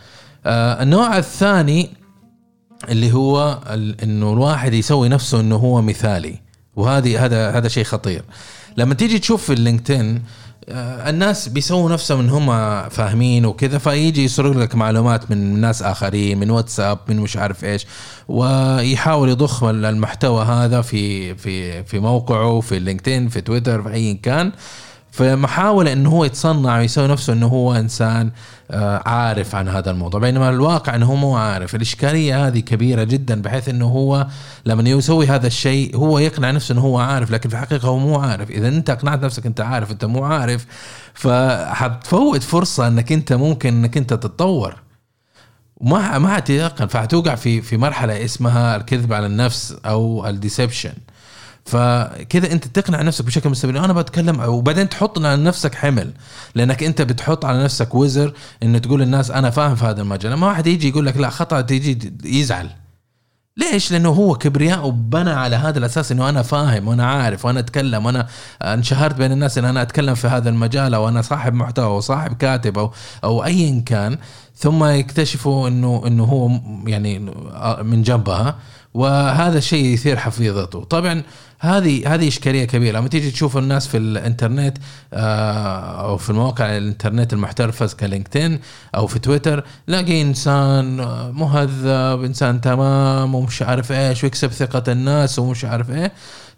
آه، 0.47 0.83
النوع 0.83 1.19
الثاني 1.19 1.91
اللي 2.89 3.13
هو 3.13 3.59
إنه 4.03 4.33
الواحد 4.33 4.75
يسوي 4.75 5.09
نفسه 5.09 5.41
إنه 5.41 5.57
هو 5.57 5.83
مثالي. 5.83 6.39
وهذه 6.77 7.25
هذا 7.25 7.51
هذا 7.51 7.69
شيء 7.69 7.85
خطير. 7.85 8.23
لما 8.77 8.95
تيجي 8.95 9.19
تشوف 9.19 9.45
في 9.45 9.53
اللينكدين 9.53 10.23
آه، 10.69 11.11
الناس 11.11 11.49
بيسووا 11.49 11.91
نفسهم 11.91 12.21
إن 12.21 12.31
هم 12.31 12.47
فاهمين 12.89 13.47
وكذا 13.47 13.79
فيجي 13.79 14.25
يسرق 14.25 14.57
لك 14.57 14.75
معلومات 14.75 15.31
من 15.31 15.61
ناس 15.61 15.83
آخرين 15.83 16.39
من 16.39 16.51
واتساب 16.51 16.99
من 17.09 17.17
مش 17.17 17.37
عارف 17.37 17.65
إيش 17.65 17.87
ويحاول 18.29 19.29
يضخ 19.29 19.65
المحتوى 19.65 20.45
هذا 20.45 20.81
في 20.81 21.35
في 21.35 21.85
في 21.85 21.99
موقعه 21.99 22.61
في 22.61 22.77
اللينكدين 22.77 23.29
في 23.29 23.41
تويتر 23.41 23.83
في 23.83 23.93
أي 23.93 24.15
كان. 24.15 24.53
فمحاولة 25.15 25.93
إنه 25.93 26.11
هو 26.11 26.25
يتصنع 26.25 26.79
ويسوي 26.79 27.09
نفسه 27.09 27.33
إنه 27.33 27.47
هو 27.47 27.75
إنسان 27.75 28.31
آه، 28.71 29.09
عارف 29.09 29.55
عن 29.55 29.69
هذا 29.69 29.91
الموضوع. 29.91 30.21
بينما 30.21 30.49
الواقع 30.51 30.95
إنه 30.95 31.07
هو 31.07 31.15
مو 31.15 31.37
عارف. 31.37 31.75
الإشكالية 31.75 32.47
هذه 32.47 32.59
كبيرة 32.59 33.05
جدا 33.05 33.43
بحيث 33.43 33.69
إنه 33.69 33.87
هو 33.87 34.27
لما 34.67 34.91
يسوي 34.91 35.27
هذا 35.27 35.47
الشيء 35.47 35.97
هو 35.97 36.19
يقنع 36.19 36.51
نفسه 36.51 36.73
إنه 36.73 36.81
هو 36.81 36.99
عارف 36.99 37.31
لكن 37.31 37.49
في 37.49 37.55
الحقيقة 37.55 37.89
هو 37.89 37.99
مو 37.99 38.17
عارف. 38.17 38.51
إذا 38.51 38.69
أنت 38.69 38.91
اقنعت 38.91 39.25
نفسك 39.25 39.47
إنت 39.47 39.61
عارف 39.61 39.91
أنت 39.91 40.05
مو 40.05 40.25
عارف 40.25 40.67
فحتفوت 41.15 42.43
فرصة 42.43 42.89
إنك 42.89 43.13
أنت 43.13 43.33
ممكن 43.33 43.69
إنك 43.69 43.97
أنت 43.97 44.11
تتطور. 44.11 44.75
وما 45.77 46.19
ما 46.19 46.35
حتيقن 46.35 46.87
فحتوقع 46.87 47.35
في 47.35 47.63
في 47.63 47.77
مرحلة 47.77 48.25
اسمها 48.25 48.77
الكذب 48.77 49.13
على 49.13 49.27
النفس 49.27 49.77
أو 49.87 50.27
الديسبشن. 50.27 50.95
فكذا 51.65 52.53
انت 52.53 52.67
تقنع 52.67 53.03
نفسك 53.03 53.25
بشكل 53.25 53.51
مستمر. 53.51 53.85
أنا 53.85 53.93
بتكلم 53.93 54.41
وبعدين 54.41 54.89
تحط 54.89 55.19
على 55.19 55.43
نفسك 55.43 55.75
حمل 55.75 56.13
لانك 56.55 56.83
انت 56.83 57.03
بتحط 57.03 57.45
على 57.45 57.65
نفسك 57.65 57.95
وزر 57.95 58.33
إنه 58.63 58.79
تقول 58.79 59.01
للناس 59.01 59.31
أنا 59.31 59.51
فاهم 59.51 59.75
في 59.75 59.85
هذا 59.85 60.03
المجال. 60.03 60.33
لما 60.33 60.47
واحد 60.47 60.67
يجي 60.67 60.89
يقول 60.89 61.07
لك 61.07 61.17
لا 61.17 61.31
خطأ 61.31 61.61
تيجي 61.61 62.13
يزعل. 62.25 62.71
ليش؟ 63.57 63.93
لأنه 63.93 64.09
هو 64.09 64.35
كبرياء 64.35 64.87
وبنى 64.87 65.31
على 65.31 65.57
هذا 65.57 65.79
الأساس 65.79 66.13
إنه 66.13 66.29
أنا 66.29 66.43
فاهم 66.43 66.89
وأنا 66.89 67.07
عارف 67.07 67.45
وأنا 67.45 67.61
أتكلم 67.61 68.07
وأنا 68.07 68.27
انشهرت 68.63 69.15
بين 69.15 69.33
الناس 69.33 69.59
إن 69.59 69.65
أنا 69.65 69.83
أتكلم 69.83 70.15
في 70.15 70.29
هذا 70.29 70.49
المجال 70.49 70.95
أو 70.95 71.09
أنا 71.09 71.23
صاحب 71.23 71.55
محتوى 71.55 71.85
أو 71.85 72.01
صاحب 72.01 72.33
كاتب 72.37 72.79
أو 72.79 72.93
أو 73.25 73.45
ايا 73.45 73.83
كان. 73.87 74.19
ثم 74.57 74.85
يكتشفوا 74.85 75.69
إنه 75.69 76.03
إنه 76.07 76.25
هو 76.25 76.51
يعني 76.87 77.19
من 77.83 78.03
جنبها. 78.03 78.57
وهذا 78.95 79.59
الشيء 79.59 79.85
يثير 79.85 80.17
حفيظته. 80.17 80.85
طبعا 80.85 81.23
هذه 81.59 82.15
هذه 82.15 82.29
إشكالية 82.29 82.65
كبيرة. 82.65 82.99
لما 82.99 83.09
تيجي 83.09 83.31
تشوف 83.31 83.57
الناس 83.57 83.87
في 83.87 83.97
الإنترنت 83.97 84.79
آه، 85.13 86.09
أو 86.09 86.17
في 86.17 86.31
المواقع 86.31 86.77
الإنترنت 86.77 87.33
المحترفة 87.33 87.91
كلينكدين 88.01 88.61
أو 88.95 89.07
في 89.07 89.19
تويتر 89.19 89.65
لاقي 89.87 90.23
إنسان 90.23 90.97
مهذب 91.33 92.25
إنسان 92.25 92.61
تمام 92.61 93.35
ومش 93.35 93.63
عارف 93.63 93.93
إيش 93.93 94.25
ويكسب 94.25 94.51
ثقة 94.53 94.93
الناس 94.93 95.39
ومش 95.39 95.65
عارف 95.65 95.91
إيه. 95.91 96.13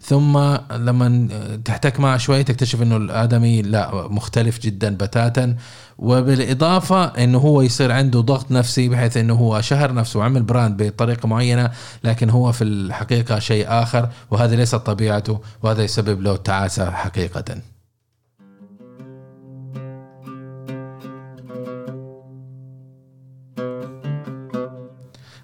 ثم 0.07 0.39
لما 0.71 1.29
تحتك 1.65 2.01
معه 2.01 2.17
شوي 2.17 2.45
تكتشف 2.45 2.83
إنه 2.83 2.97
الآدمي 2.97 3.63
لا 3.63 4.09
مختلف 4.09 4.61
جدا 4.61 4.97
بتاتا 4.97 5.57
وبالإضافة 5.99 7.05
إنه 7.05 7.39
هو 7.39 7.63
يصير 7.63 7.93
عنده 7.93 8.21
ضغط 8.21 8.51
نفسي 8.51 8.89
بحيث 8.89 9.17
إنه 9.17 9.35
هو 9.35 9.61
شهر 9.61 9.95
نفسه 9.95 10.21
وعمل 10.21 10.43
براند 10.43 10.83
بطريقة 10.83 11.27
معينة 11.27 11.71
لكن 12.05 12.31
هو 12.31 12.53
في 12.53 12.65
الحقيقة 12.65 13.39
شيء 13.39 13.67
آخر 13.69 14.09
وهذا 14.31 14.57
ليست 14.57 14.75
طبيعته 14.75 15.41
وهذا 15.63 15.83
يسبب 15.83 16.21
له 16.21 16.37
تعاسة 16.37 16.91
حقيقه. 16.91 17.45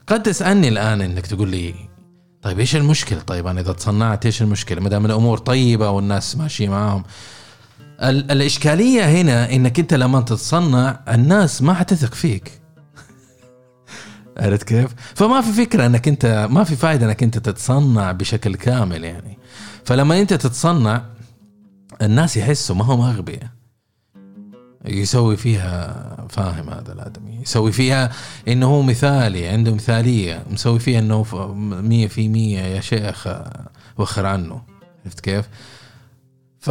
قد 0.07 0.23
تسألني 0.23 0.69
الآن 0.69 1.01
إنك 1.01 1.27
تقول 1.27 1.49
لي 1.49 1.92
طيب 2.53 2.61
إيش 2.61 2.77
المشكلة؟ 2.77 3.21
طيب 3.21 3.47
أنا 3.47 3.61
إذا 3.61 3.73
تصنعت 3.73 4.27
إيش 4.27 4.43
المشكلة؟ 4.43 4.81
ما 4.81 4.89
دام 4.89 5.07
الأمور 5.07 5.39
طيبة 5.39 5.91
والناس 5.91 6.37
ماشية 6.37 6.69
معاهم. 6.69 7.03
ال- 8.03 8.31
الإشكالية 8.31 9.05
هنا 9.05 9.53
إنك 9.53 9.79
أنت 9.79 9.95
لما 9.95 10.21
تتصنع 10.21 11.01
الناس 11.09 11.63
ما 11.63 11.75
حتثق 11.75 12.15
فيك. 12.15 12.61
عرفت 14.41 14.63
كيف؟ 14.63 14.91
فما 15.15 15.41
في 15.41 15.53
فكرة 15.53 15.87
إنك 15.87 16.09
أنت 16.09 16.49
ما 16.51 16.65
في 16.65 16.77
فائده 16.77 17.07
إنك 17.07 17.23
أنت 17.23 17.39
تتصنع 17.39 18.13
بشكل 18.13 18.55
كامل 18.55 19.05
يعني. 19.05 19.39
فلما 19.85 20.21
أنت 20.21 20.35
تتصنع 20.35 21.03
الناس 22.03 22.37
يحسوا 22.37 22.77
ما 22.77 22.85
هم 22.85 23.01
أغبياء. 23.01 23.49
يسوي 24.85 25.37
فيها 25.37 26.27
فاهم 26.29 26.71
هذا 26.71 26.93
الآدمي؟ 26.93 27.39
يسوي 27.43 27.73
فيها 27.73 28.13
إنه 28.49 28.67
هو 28.67 28.83
مثالي 28.83 29.49
عنده 29.49 29.75
مثالية. 29.75 30.43
مسوي 30.51 30.79
فيها 30.79 30.99
إنه 30.99 31.25
مية 31.83 32.07
في 32.07 32.29
مية. 32.29 32.61
يا 32.61 32.81
شيخ 32.81 33.29
وخر 33.99 34.27
عنه. 34.27 34.63
عرفت 35.05 35.21
كيف؟ 35.21 35.49
ف 36.61 36.71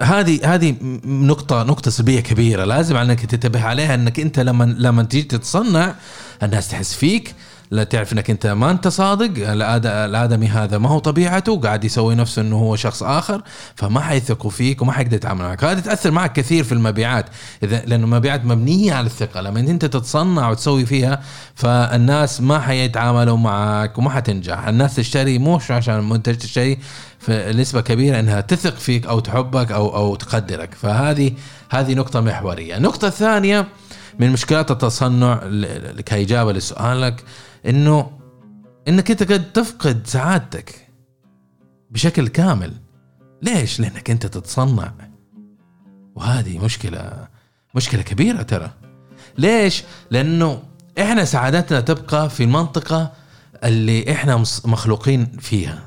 هذه 0.00 0.54
هذه 0.54 0.74
نقطة 1.04 1.62
نقطة 1.62 1.90
سلبية 1.90 2.20
كبيرة. 2.20 2.64
لازم 2.64 2.96
انك 2.96 3.26
تنتبه 3.26 3.64
عليها 3.64 3.94
إنك 3.94 4.20
أنت 4.20 4.40
لما 4.40 4.64
لما 4.64 5.02
تيجي 5.02 5.22
تتصنع 5.22 5.94
الناس 6.42 6.68
تحس 6.68 6.94
فيك. 6.94 7.34
لا 7.74 7.84
تعرف 7.84 8.12
إنك 8.12 8.30
أنت 8.30 8.46
ما 8.46 8.70
أنت 8.70 8.88
صادق 8.88 9.30
الآدمي 9.50 10.46
هذا 10.46 10.78
ما 10.78 10.88
هو 10.88 10.98
طبيعته 10.98 11.60
قاعد 11.60 11.84
يسوي 11.84 12.14
نفسه 12.14 12.42
إنه 12.42 12.56
هو 12.56 12.76
شخص 12.76 13.02
آخر 13.02 13.42
فما 13.74 14.00
حيثقوا 14.00 14.50
فيك 14.50 14.82
وما 14.82 14.92
حيقدر 14.92 15.16
يتعامل 15.16 15.42
معك. 15.42 15.64
هذه 15.64 15.78
تأثر 15.78 16.10
معك 16.10 16.32
كثير 16.32 16.64
في 16.64 16.72
المبيعات 16.72 17.26
إذا 17.62 17.82
لأنه 17.86 18.04
المبيعات 18.04 18.44
مبنية 18.44 18.92
على 18.92 19.06
الثقة 19.06 19.40
لما 19.40 19.60
أنت 19.60 19.84
تتصنع 19.84 20.50
وتسوي 20.50 20.86
فيها 20.86 21.22
فالناس 21.54 22.40
ما 22.40 22.58
حيتعاملوا 22.58 23.36
معك 23.36 23.98
وما 23.98 24.10
حتنجح. 24.10 24.68
الناس 24.68 24.96
تشتري 24.96 25.38
مش 25.38 25.70
عشان 25.70 25.94
المنتج 25.94 26.36
تشتري 26.36 26.78
في 27.18 27.52
نسبة 27.52 27.80
كبيرة 27.80 28.20
إنها 28.20 28.40
تثق 28.40 28.76
فيك 28.76 29.06
أو 29.06 29.20
تحبك 29.20 29.72
أو 29.72 29.96
أو 29.96 30.14
تقدرك. 30.14 30.74
فهذه 30.74 31.32
هذه 31.70 31.94
نقطة 31.94 32.20
محورية. 32.20 32.76
النقطة 32.76 33.08
الثانية 33.08 33.66
من 34.20 34.30
مشكلات 34.30 34.70
التصنع 34.70 35.40
كإجابة 36.06 36.52
لسؤالك 36.52 37.24
إنه 37.66 38.10
إنك 38.88 39.10
أنت 39.10 39.32
قد 39.32 39.52
تفقد 39.52 40.06
سعادتك 40.06 40.88
بشكل 41.90 42.28
كامل 42.28 42.72
ليش؟ 43.42 43.80
لأنك 43.80 44.10
أنت 44.10 44.26
تتصنع 44.26 44.92
وهذه 46.14 46.58
مشكلة 46.58 47.28
مشكلة 47.74 48.02
كبيرة 48.02 48.42
ترى 48.42 48.70
ليش؟ 49.38 49.84
لأنه 50.10 50.62
إحنا 51.00 51.24
سعادتنا 51.24 51.80
تبقى 51.80 52.30
في 52.30 52.42
المنطقة 52.42 53.12
اللي 53.64 54.12
إحنا 54.12 54.36
مخلوقين 54.64 55.26
فيها 55.26 55.84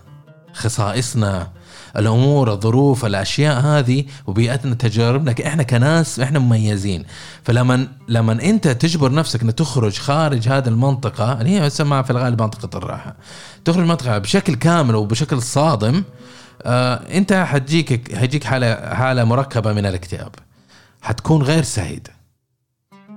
خصائصنا 0.53 1.51
الأمور 1.97 2.51
الظروف 2.51 3.05
الأشياء 3.05 3.59
هذه 3.59 4.05
وبيئتنا 4.27 4.75
تجاربنا 4.75 5.35
إحنا 5.47 5.63
كناس 5.63 6.19
إحنا 6.19 6.39
مميزين. 6.39 7.05
فلما 7.43 7.87
لما 8.07 8.33
أنت 8.33 8.67
تجبر 8.67 9.11
نفسك 9.13 9.41
إنك 9.41 9.53
تخرج 9.53 9.97
خارج 9.97 10.49
هذه 10.49 10.67
المنطقة 10.67 11.41
اللي 11.41 11.49
هي 11.49 11.69
تسمى 11.69 12.03
في 12.03 12.09
الغالب 12.09 12.41
منطقة 12.41 12.77
الراحة 12.77 13.15
تخرج 13.65 13.85
منطقه 13.85 14.17
بشكل 14.17 14.55
كامل 14.55 14.95
وبشكل 14.95 15.41
صادم 15.41 16.03
آه 16.63 16.95
أنت 16.95 17.33
حتجيك 17.33 18.15
حتجيك 18.15 18.43
حالة 18.43 18.95
حالة 18.95 19.23
مركبة 19.23 19.73
من 19.73 19.85
الاكتئاب. 19.85 20.35
حتكون 21.01 21.41
غير 21.41 21.63
سعيد. 21.63 22.07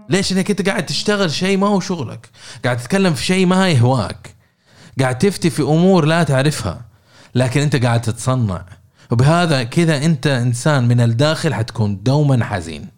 ليش؟ 0.09 0.33
انك 0.33 0.51
أنت 0.51 0.69
قاعد 0.69 0.87
تشتغل 0.87 1.31
شيء 1.31 1.57
ما 1.57 1.67
هو 1.67 1.81
شغلك. 1.81 2.29
قاعد 2.65 2.77
تتكلم 2.77 3.15
في 3.15 3.25
شيء 3.25 3.47
ما 3.47 3.69
يهواك. 3.69 4.35
قاعد 5.01 5.19
تفتي 5.19 5.51
في 5.51 5.63
أمور 5.63 6.05
لا 6.05 6.23
تعرفها. 6.23 6.90
لكن 7.35 7.61
انت 7.61 7.77
قاعد 7.77 8.01
تتصنع. 8.01 8.65
وبهذا 9.11 9.63
كذا 9.63 10.05
انت 10.05 10.27
انسان 10.27 10.89
من 10.89 11.01
الداخل 11.01 11.55
حتكون 11.55 12.03
دوما 12.03 12.45
حزين. 12.45 12.89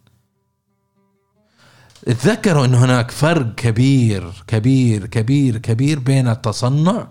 تذكروا 2.07 2.65
إن 2.65 2.75
هناك 2.75 3.11
فرق 3.11 3.55
كبير 3.55 4.45
كبير 4.47 5.07
كبير 5.07 5.59
كبير 5.59 5.99
بين 5.99 6.29
التصنع 6.29 7.09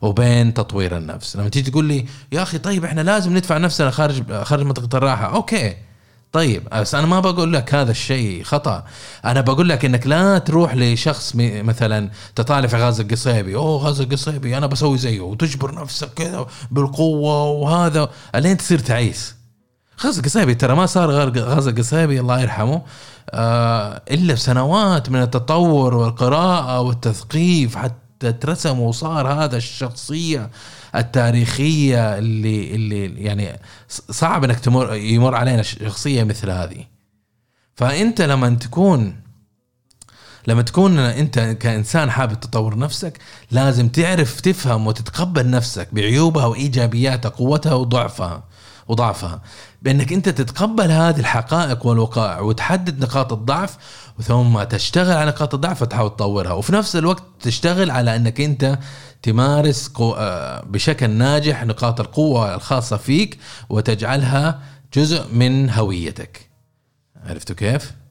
وبين 0.00 0.54
تطوير 0.54 0.96
النفس. 0.96 1.36
لما 1.36 1.48
تيجي 1.48 1.70
تقول 1.70 1.84
لي 1.84 2.06
يا 2.32 2.42
أخي 2.42 2.58
طيب 2.58 2.84
إحنا 2.84 3.00
لازم 3.00 3.36
ندفع 3.36 3.58
نفسنا 3.58 3.90
خارج 3.90 4.32
خارج 4.32 4.64
منطقة 4.66 4.96
الراحة. 4.96 5.34
أوكي. 5.34 5.76
طيب 6.32 6.68
بس 6.72 6.94
أنا 6.94 7.06
ما 7.06 7.20
بقول 7.20 7.52
لك 7.52 7.74
هذا 7.74 7.90
الشيء 7.90 8.42
خطأ. 8.42 8.84
أنا 9.24 9.40
بقول 9.40 9.68
لك 9.68 9.84
إنك 9.84 10.06
لا 10.06 10.38
تروح 10.38 10.74
لشخص 10.74 11.32
مثلا 11.36 12.10
تطالع 12.34 12.66
في 12.66 12.76
غازي 12.76 13.02
القصيبي. 13.02 13.54
أوه 13.54 13.78
غازي 13.78 14.04
القصيبي 14.04 14.56
أنا 14.56 14.66
بسوي 14.66 14.98
زيه. 14.98 15.20
وتجبر 15.20 15.74
نفسك 15.74 16.08
كذا 16.14 16.46
بالقوة 16.70 17.44
وهذا. 17.44 18.10
ألين 18.34 18.56
تصير 18.56 18.78
تعيس؟ 18.78 19.34
غازي 20.04 20.20
القصيبي 20.20 20.54
ترى 20.54 20.74
ما 20.74 20.86
صار 20.86 21.10
غير 21.10 21.38
غازي 21.38 21.70
القصيبي 21.70 22.20
الله 22.20 22.40
يرحمه. 22.40 22.82
آه 23.30 24.02
إلا 24.10 24.34
بسنوات 24.34 25.10
من 25.10 25.22
التطور 25.22 25.94
والقراءة 25.94 26.80
والتثقيف 26.80 27.76
حتى 27.76 28.32
ترسم 28.32 28.80
وصار 28.80 29.28
هذا 29.28 29.56
الشخصية. 29.56 30.50
التاريخية 30.94 32.18
اللي 32.18 32.74
اللي 32.74 33.22
يعني 33.24 33.60
صعب 33.88 34.44
إنك 34.44 34.60
تمر 34.60 34.94
يمر 34.94 35.34
علينا 35.34 35.62
شخصية 35.62 36.24
مثل 36.24 36.50
هذه. 36.50 36.84
فأنت 37.74 38.22
لما 38.22 38.50
تكون 38.50 39.22
لما 40.46 40.62
تكون 40.62 40.98
أنت 40.98 41.38
كإنسان 41.38 42.10
حابب 42.10 42.40
تطور 42.40 42.78
نفسك 42.78 43.18
لازم 43.50 43.88
تعرف 43.88 44.40
تفهم 44.40 44.86
وتتقبل 44.86 45.50
نفسك 45.50 45.88
بعيوبها 45.92 46.46
وإيجابياتها 46.46 47.28
قوتها 47.28 47.74
وضعفها. 47.74 48.44
وضعفها 48.92 49.40
بأنك 49.82 50.12
أنت 50.12 50.28
تتقبل 50.28 50.90
هذه 50.90 51.20
الحقائق 51.20 51.86
والوقائع 51.86 52.40
وتحدد 52.40 53.00
نقاط 53.00 53.32
الضعف 53.32 53.76
ثم 54.22 54.62
تشتغل 54.62 55.16
على 55.16 55.30
نقاط 55.30 55.54
الضعف 55.54 55.82
وتحاول 55.82 56.10
تطورها 56.10 56.52
وفي 56.52 56.72
نفس 56.72 56.96
الوقت 56.96 57.22
تشتغل 57.40 57.90
على 57.90 58.16
أنك 58.16 58.40
أنت 58.40 58.78
تمارس. 59.22 59.90
آه، 60.00 60.64
بشكل 60.64 61.10
ناجح 61.10 61.64
نقاط 61.64 62.00
القوة 62.00 62.54
الخاصة 62.54 62.96
فيك 62.96 63.38
وتجعلها 63.68 64.60
جزء 64.94 65.34
من 65.34 65.70
هويتك 65.70 66.50
عرفتوا 67.26 67.56
كيف؟ 67.56 68.01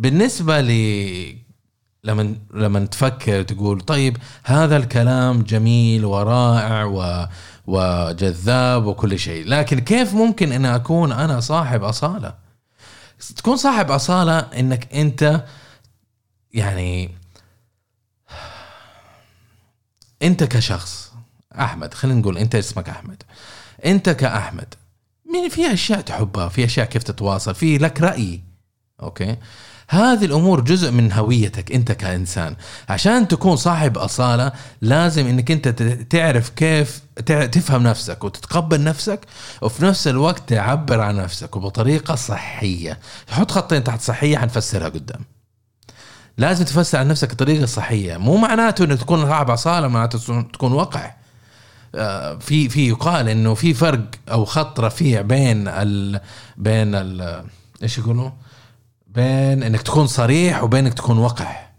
بالنسبة 0.00 0.60
ل 0.60 0.70
لما 2.04 2.34
لما 2.54 2.86
تفكر 2.86 3.42
تقول 3.42 3.80
طيب 3.80 4.16
هذا 4.44 4.76
الكلام 4.76 5.42
جميل 5.42 6.04
ورائع 6.04 6.84
و 6.84 7.26
وجذاب 7.66 8.86
وكل 8.86 9.18
شيء 9.18 9.46
لكن 9.48 9.78
كيف 9.80 10.14
ممكن 10.14 10.52
إن 10.52 10.64
أكون 10.64 11.12
أنا 11.12 11.40
صاحب 11.40 11.82
أصالة؟ 11.82 12.34
تكون 13.36 13.56
صاحب 13.56 13.90
أصالة 13.90 14.38
إنك 14.38 14.94
أنت 14.94 15.44
يعني 16.54 17.10
أنت 20.22 20.44
كشخص 20.44 21.12
أحمد 21.58 21.94
خلينا 21.94 22.20
نقول 22.20 22.38
أنت 22.38 22.54
اسمك 22.54 22.88
أحمد 22.88 23.22
أنت 23.84 24.10
كأحمد 24.10 24.74
من 25.34 25.48
في 25.48 25.72
أشياء 25.72 26.00
تحبها 26.00 26.48
في 26.48 26.64
أشياء 26.64 26.86
كيف 26.86 27.02
تتواصل 27.02 27.54
في 27.54 27.78
لك 27.78 28.00
رأي 28.00 28.40
أوكي؟ 29.02 29.36
هذه 29.92 30.24
الأمور 30.24 30.60
جزء 30.60 30.90
من 30.90 31.12
هويتك 31.12 31.72
أنت 31.72 31.92
كإنسان. 31.92 32.56
عشان 32.88 33.28
تكون 33.28 33.56
صاحب 33.56 33.98
أصالة 33.98 34.52
لازم 34.82 35.26
إنك 35.26 35.50
أنت 35.50 35.68
تعرف 36.10 36.48
كيف 36.48 37.00
تفهم 37.26 37.82
نفسك 37.82 38.24
وتتقبل 38.24 38.84
نفسك 38.84 39.20
وفي 39.62 39.84
نفس 39.84 40.08
الوقت 40.08 40.48
تعبر 40.48 41.00
عن 41.00 41.16
نفسك 41.16 41.56
وبطريقة 41.56 42.14
صحية. 42.14 42.98
حط 43.30 43.50
خطين 43.50 43.84
تحت 43.84 44.00
صحيه 44.00 44.38
حنفسرها 44.38 44.88
قدام. 44.88 45.20
لازم 46.38 46.64
تفسر 46.64 46.98
عن 46.98 47.08
نفسك 47.08 47.34
بطريقة 47.34 47.66
صحية. 47.66 48.16
مو 48.16 48.36
معناته 48.36 48.84
انك 48.84 48.98
تكون 48.98 49.26
صاحب 49.26 49.50
أصالة 49.50 49.88
معناته 49.88 50.42
تكون 50.42 50.72
وقع 50.72 51.14
آه، 51.94 52.38
في 52.38 52.68
في 52.68 52.88
يقال 52.88 53.28
إنه 53.28 53.54
في 53.54 53.74
فرق 53.74 54.04
أو 54.30 54.44
خط 54.44 54.80
رفيع 54.80 55.20
بين 55.20 55.68
ال 55.68 56.20
بين 56.56 56.94
ال 56.94 57.44
إيش 57.82 57.98
يقولوا؟ 57.98 58.30
بين 59.14 59.62
إنك 59.62 59.82
تكون 59.82 60.06
صريح 60.06 60.62
وبين 60.62 60.86
إنك 60.86 60.94
تكون 60.94 61.18
وقح. 61.18 61.72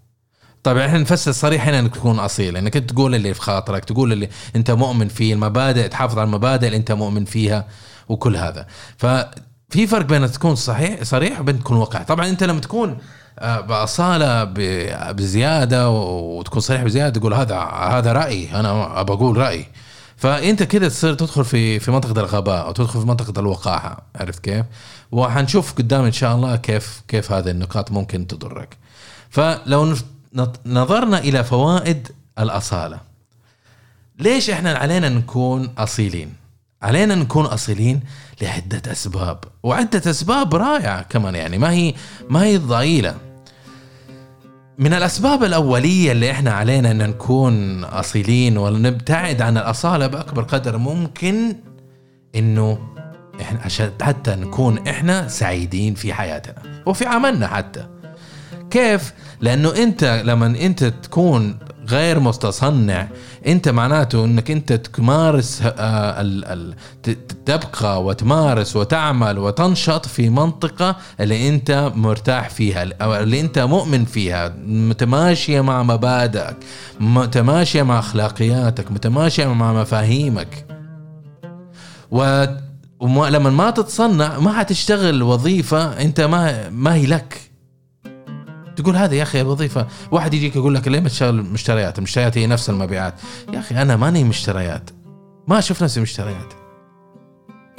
طيب 0.64 0.78
إحنا 0.78 1.00
نفسر 1.00 1.32
صريح 1.32 1.68
هنا 1.68 1.80
إنك 1.80 1.96
تكون 1.96 2.20
أصيل 2.20 2.58
إنك 2.58 2.74
تقول 2.74 3.16
اللي 3.16 3.34
في 3.34 3.42
خاطرك 3.42 3.86
تقول 3.86 4.14
اللي 4.14 4.30
أنت 4.56 4.72
مؤمن 4.72 5.08
فيه 5.08 5.34
المبادئ 5.34 5.88
تحافظ 5.88 6.18
على 6.20 6.26
المبادئ 6.26 6.68
اللي 6.68 6.78
أنت 6.78 6.92
مؤمن 6.92 7.26
فيها 7.26 7.68
وكل 8.10 8.38
هذا. 8.38 8.68
ففي 8.98 9.88
فرق 9.88 10.06
بين 10.06 10.32
تكون 10.32 10.56
صحيح 10.56 11.04
صريح 11.04 11.40
وبين 11.40 11.60
تكون 11.60 11.78
وقح. 11.78 12.04
طبعا 12.04 12.30
أنت 12.30 12.44
لما 12.44 12.60
تكون 12.60 12.98
آه، 13.40 13.60
بأصالة 13.60 14.44
بزيادة 15.12 15.90
وتكون 15.90 16.60
صريح 16.60 16.84
بزيادة 16.84 17.20
تقول 17.20 17.34
هذا 17.34 17.58
هذا 17.60 18.14
رايي 18.14 18.56
أنا 18.56 19.02
بقول 19.02 19.38
رايي 19.38 19.66
فأنت 20.18 20.64
كده 20.64 20.90
تصير 20.90 21.14
تدخل 21.14 21.46
في 21.46 21.80
في 21.80 21.92
منطقة 21.92 22.20
الغباء 22.20 22.66
أو 22.66 22.72
تدخل 22.72 23.00
في 23.02 23.08
منطقة 23.08 23.40
الوقاحة 23.40 24.04
عرفت 24.16 24.40
كيف؟ 24.40 24.66
وحنشوف 25.12 25.74
قدام 25.74 26.04
إن 26.06 26.12
شاء 26.12 26.36
الله 26.36 26.56
كيف 26.56 27.02
كيف 27.08 27.32
هذه 27.32 27.50
النقاط 27.50 27.92
ممكن 27.92 28.28
تضرك. 28.28 28.78
فلو 29.30 29.96
نظرنا 30.66 31.18
إلى 31.20 31.44
فوائد 31.44 32.08
الأصالة 32.40 33.00
ليش 34.20 34.50
إحنا 34.50 34.74
علينا 34.74 35.10
نكون 35.10 35.70
أصيلين؟ 35.78 36.34
علينا 36.82 37.16
نكون 37.16 37.46
أصيلين 37.46 38.00
لعدة 38.42 38.92
أسباب 38.92 39.44
وعدة 39.64 40.10
أسباب 40.10 40.56
رائعة 40.56 41.02
كمان 41.02 41.36
يعني 41.36 41.58
ما 41.58 41.72
هي 41.72 41.94
ما 42.30 42.44
هي 42.44 42.58
ضئيله. 42.58 43.16
من 44.78 44.94
الأسباب 44.94 45.44
الأولية 45.44 46.12
اللي 46.12 46.32
إحنا 46.32 46.52
علينا 46.52 46.92
أن 46.92 46.98
نكون 46.98 47.84
أصيلين 47.84 48.58
ونبتعد 48.58 49.42
عن 49.42 49.58
الأصالة 49.58 50.08
بأكبر 50.08 50.44
قدر 50.44 50.78
ممكن 50.78 51.56
إنه 52.36 52.80
إحنا 53.42 53.60
عشان 53.66 53.92
حتى 54.02 54.36
نكون 54.36 54.88
إحنا 54.88 55.28
سعيدين 55.28 55.96
في 55.96 56.14
حياتنا 56.14 56.56
وفي 56.86 57.06
عملنا 57.06 57.48
حتى. 57.48 57.86
كيف؟ 58.70 59.14
لأنه 59.42 59.76
أنت 59.76 60.04
لما 60.26 60.46
أنت 60.46 60.84
تكون 60.84 61.58
غير 61.90 62.20
مستصنع 62.20 63.08
أنت 63.48 63.70
معناته 63.70 64.26
إنك 64.26 64.52
أنت 64.52 64.74
تمارس 64.74 65.62
آه، 65.66 66.74
تبقى 67.46 68.04
وتمارس 68.04 68.76
وتعمل 68.76 69.40
وتنشط 69.40 70.06
في 70.06 70.30
منطقة 70.30 70.96
اللي 71.20 71.50
أنت 71.50 71.92
مرتاح 71.96 72.50
فيها 72.50 72.86
أو 73.02 73.16
اللي 73.16 73.42
أنت 73.42 73.60
مؤمن 73.60 74.06
فيها 74.06 74.54
متماشية 74.66 75.62
مع 75.62 75.84
مبادئك 75.84 76.58
متماشية 77.00 77.84
مع 77.84 78.00
أخلاقياتك 78.00 78.92
متماشية 78.92 79.54
مع 79.54 79.74
مفاهيمك. 79.74 80.66
و 82.12 82.46
ولما 83.02 83.50
ما 83.50 83.70
تتصنع 83.70 84.40
ما 84.40 84.54
حتشتغل 84.54 85.24
وظيفة 85.24 86.02
أنت 86.02 86.22
ما 86.22 86.70
ما 86.70 86.96
هي 86.96 87.06
لك. 87.06 87.52
تقول 88.76 88.96
هذا 88.96 89.16
يا 89.16 89.24
أخي 89.24 89.42
الوظيفة. 89.42 89.88
واحد 90.12 90.34
يجيك 90.34 90.56
يقول 90.56 90.76
لك 90.76 90.88
ليه 90.88 91.00
ما 91.00 91.10
تشتغل 91.10 91.36
مشتريات؟ 91.36 91.98
المشتريات 91.98 92.38
هي 92.38 92.48
نفس 92.48 92.70
المبيعات. 92.70 93.14
يا 93.54 93.60
أخي 93.60 93.82
أنا 93.82 93.96
ماني 93.96 94.24
مشتريات. 94.24 94.90
ما 95.48 95.60
أشوف 95.60 95.84
نفسي 95.84 96.00
مشتريات. 96.00 96.54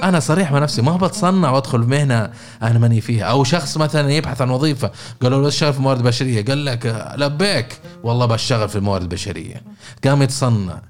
أنا 0.03 0.21
صريح 0.21 0.53
مع 0.53 0.59
نفسي. 0.59 0.83
ما 0.83 0.97
بتصنع 0.97 1.51
وأدخل 1.51 1.79
مهنة 1.79 2.31
أنا 2.63 2.79
ماني 2.79 3.01
فيها. 3.01 3.25
أو 3.25 3.45
شخص 3.45 3.77
مثلا 3.77 4.13
يبحث 4.13 4.43
عن 4.43 4.51
وظيفة. 4.51 4.91
قالوا 5.23 5.43
له 5.43 5.49
اشتغل 5.49 5.73
في 5.73 5.83
موارد 5.83 6.03
بشرية. 6.03 6.45
قال 6.45 6.65
لك 6.65 7.13
لبيك. 7.17 7.81
والله 8.05 8.27
بشتغل 8.27 8.69
في 8.69 8.77
الموارد 8.77 9.03
البشريه 9.03 9.63
قام 10.05 10.23
يتصنع. 10.23 10.83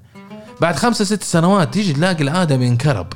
بعد 0.60 0.76
خمسة 0.76 1.04
ست 1.04 1.22
سنوات 1.22 1.74
تيجي 1.74 1.92
تلاقي 1.92 2.22
الآدمي 2.22 2.68
انكرب. 2.68 3.06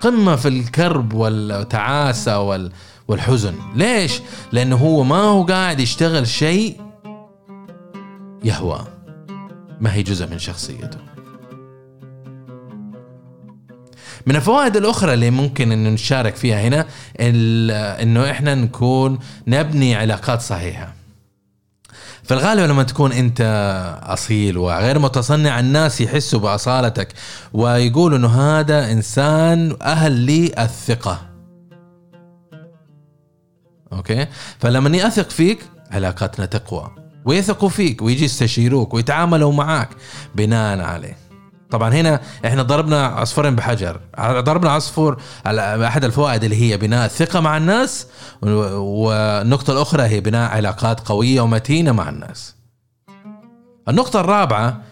قمة 0.00 0.36
في 0.36 0.48
الكرب 0.48 1.12
والتعاسة 1.12 2.40
وال 2.40 2.72
والحزن. 3.08 3.54
ليش؟ 3.74 4.20
لأنه 4.52 4.76
هو 4.76 5.04
ما 5.04 5.16
هو 5.16 5.42
قاعد 5.42 5.80
يشتغل 5.80 6.28
شيء 6.28 6.80
يهوى. 8.44 8.86
ما 9.80 9.94
هي 9.94 10.02
جزء 10.02 10.30
من 10.30 10.38
شخصيته. 10.38 10.98
من 14.26 14.36
الفوائد 14.36 14.76
الأخرى 14.76 15.14
اللي 15.14 15.30
ممكن 15.30 15.72
انه 15.72 15.90
نشارك 15.90 16.36
فيها 16.36 16.60
هنا 16.60 16.86
إنه 18.02 18.30
إحنا 18.30 18.54
نكون 18.54 19.18
نبني 19.46 19.94
علاقات 19.94 20.40
صحيحة. 20.40 20.97
في 22.28 22.34
الغالب 22.34 22.70
لما 22.70 22.82
تكون 22.82 23.12
انت 23.12 23.40
اصيل 24.02 24.58
وغير 24.58 24.98
متصنع 24.98 25.60
الناس 25.60 26.00
يحسوا 26.00 26.40
بأصالتك 26.40 27.08
ويقولوا 27.52 28.18
إنه 28.18 28.28
هذا 28.28 28.92
إنسان 28.92 29.76
أهل 29.82 30.12
للثقه 30.26 31.20
أوكي؟ 33.92 34.26
فلما 34.58 34.96
يثق 34.96 35.30
فيك 35.30 35.58
علاقاتنا 35.90 36.46
تقوى. 36.46 36.90
ويثقوا 37.24 37.68
فيك 37.68 38.02
ويجي 38.02 38.24
يستشيروك 38.24 38.94
ويتعاملوا 38.94 39.52
معك 39.52 39.88
بناء 40.34 40.80
عليه. 40.80 41.27
طبعا 41.70 41.94
هنا 41.94 42.20
إحنا 42.46 42.62
ضربنا 42.62 43.06
عصفورين 43.06 43.56
بحجر. 43.56 44.00
ضربنا 44.20 44.70
عصفور 44.70 45.22
على 45.46 45.86
أحد 45.86 46.04
الفوائد 46.04 46.44
اللي 46.44 46.56
هي 46.62 46.76
بناء 46.76 47.06
الثقه 47.06 47.40
مع 47.40 47.56
الناس 47.56 48.06
والنقطة 48.42 49.72
الأخرى 49.72 50.02
هي 50.02 50.20
بناء 50.20 50.50
علاقات 50.50 51.00
قوية 51.00 51.40
ومتينة 51.40 51.92
مع 51.92 52.08
الناس. 52.08 52.54
النقطة 53.88 54.20
الرابعة 54.20 54.82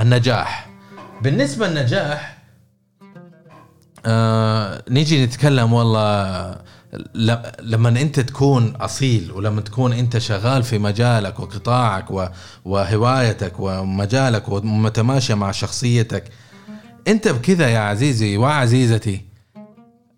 النجاح. 0.00 0.68
بالنسبة 1.22 1.68
للنجاح 1.68 2.38
آه 4.06 4.82
نيجي 4.90 5.24
نتكلم 5.26 5.72
والله 5.72 6.56
لما 7.62 7.88
انت 7.88 8.20
تكون 8.20 8.76
أصيل 8.76 9.32
ولما 9.32 9.60
تكون 9.60 9.92
انت 9.92 10.18
شغال 10.18 10.62
في 10.62 10.78
مجالك 10.78 11.40
وقطاعك 11.40 12.30
وهوايتك 12.64 13.52
ومجالك 13.58 14.48
ومتماشى 14.48 15.34
مع 15.34 15.50
شخصيتك 15.50 16.24
انت 17.08 17.28
بكذا 17.28 17.68
يا 17.68 17.78
عزيزي 17.78 18.36
وعزيزتي 18.36 19.20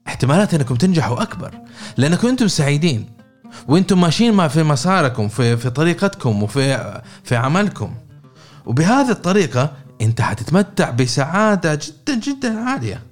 احتمالات 0.06 0.54
انكم 0.54 0.74
تنجحوا 0.74 1.22
أكبر 1.22 1.54
لأنكم 1.96 2.28
أنتم 2.28 2.48
سعيدين 2.48 3.06
وأنتم 3.68 4.00
ماشيين 4.00 4.34
مع 4.34 4.48
في 4.48 4.62
مساركم 4.62 5.28
في 5.28 5.56
في 5.56 5.70
طريقتكم 5.70 6.42
وفي 6.42 7.00
في 7.24 7.36
عملكم 7.36 7.94
وبهذه 8.66 9.10
الطريقة 9.10 9.72
انت 10.00 10.20
حتتمتع 10.20 10.90
بسعادة 10.90 11.74
جدا 11.74 12.20
جدا 12.20 12.60
عالية. 12.60 13.02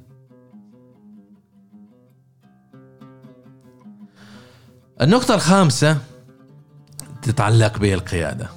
النقطة 5.03 5.35
الخامسة 5.35 5.99
تتعلق 7.23 7.79
بالقيادة. 7.79 8.49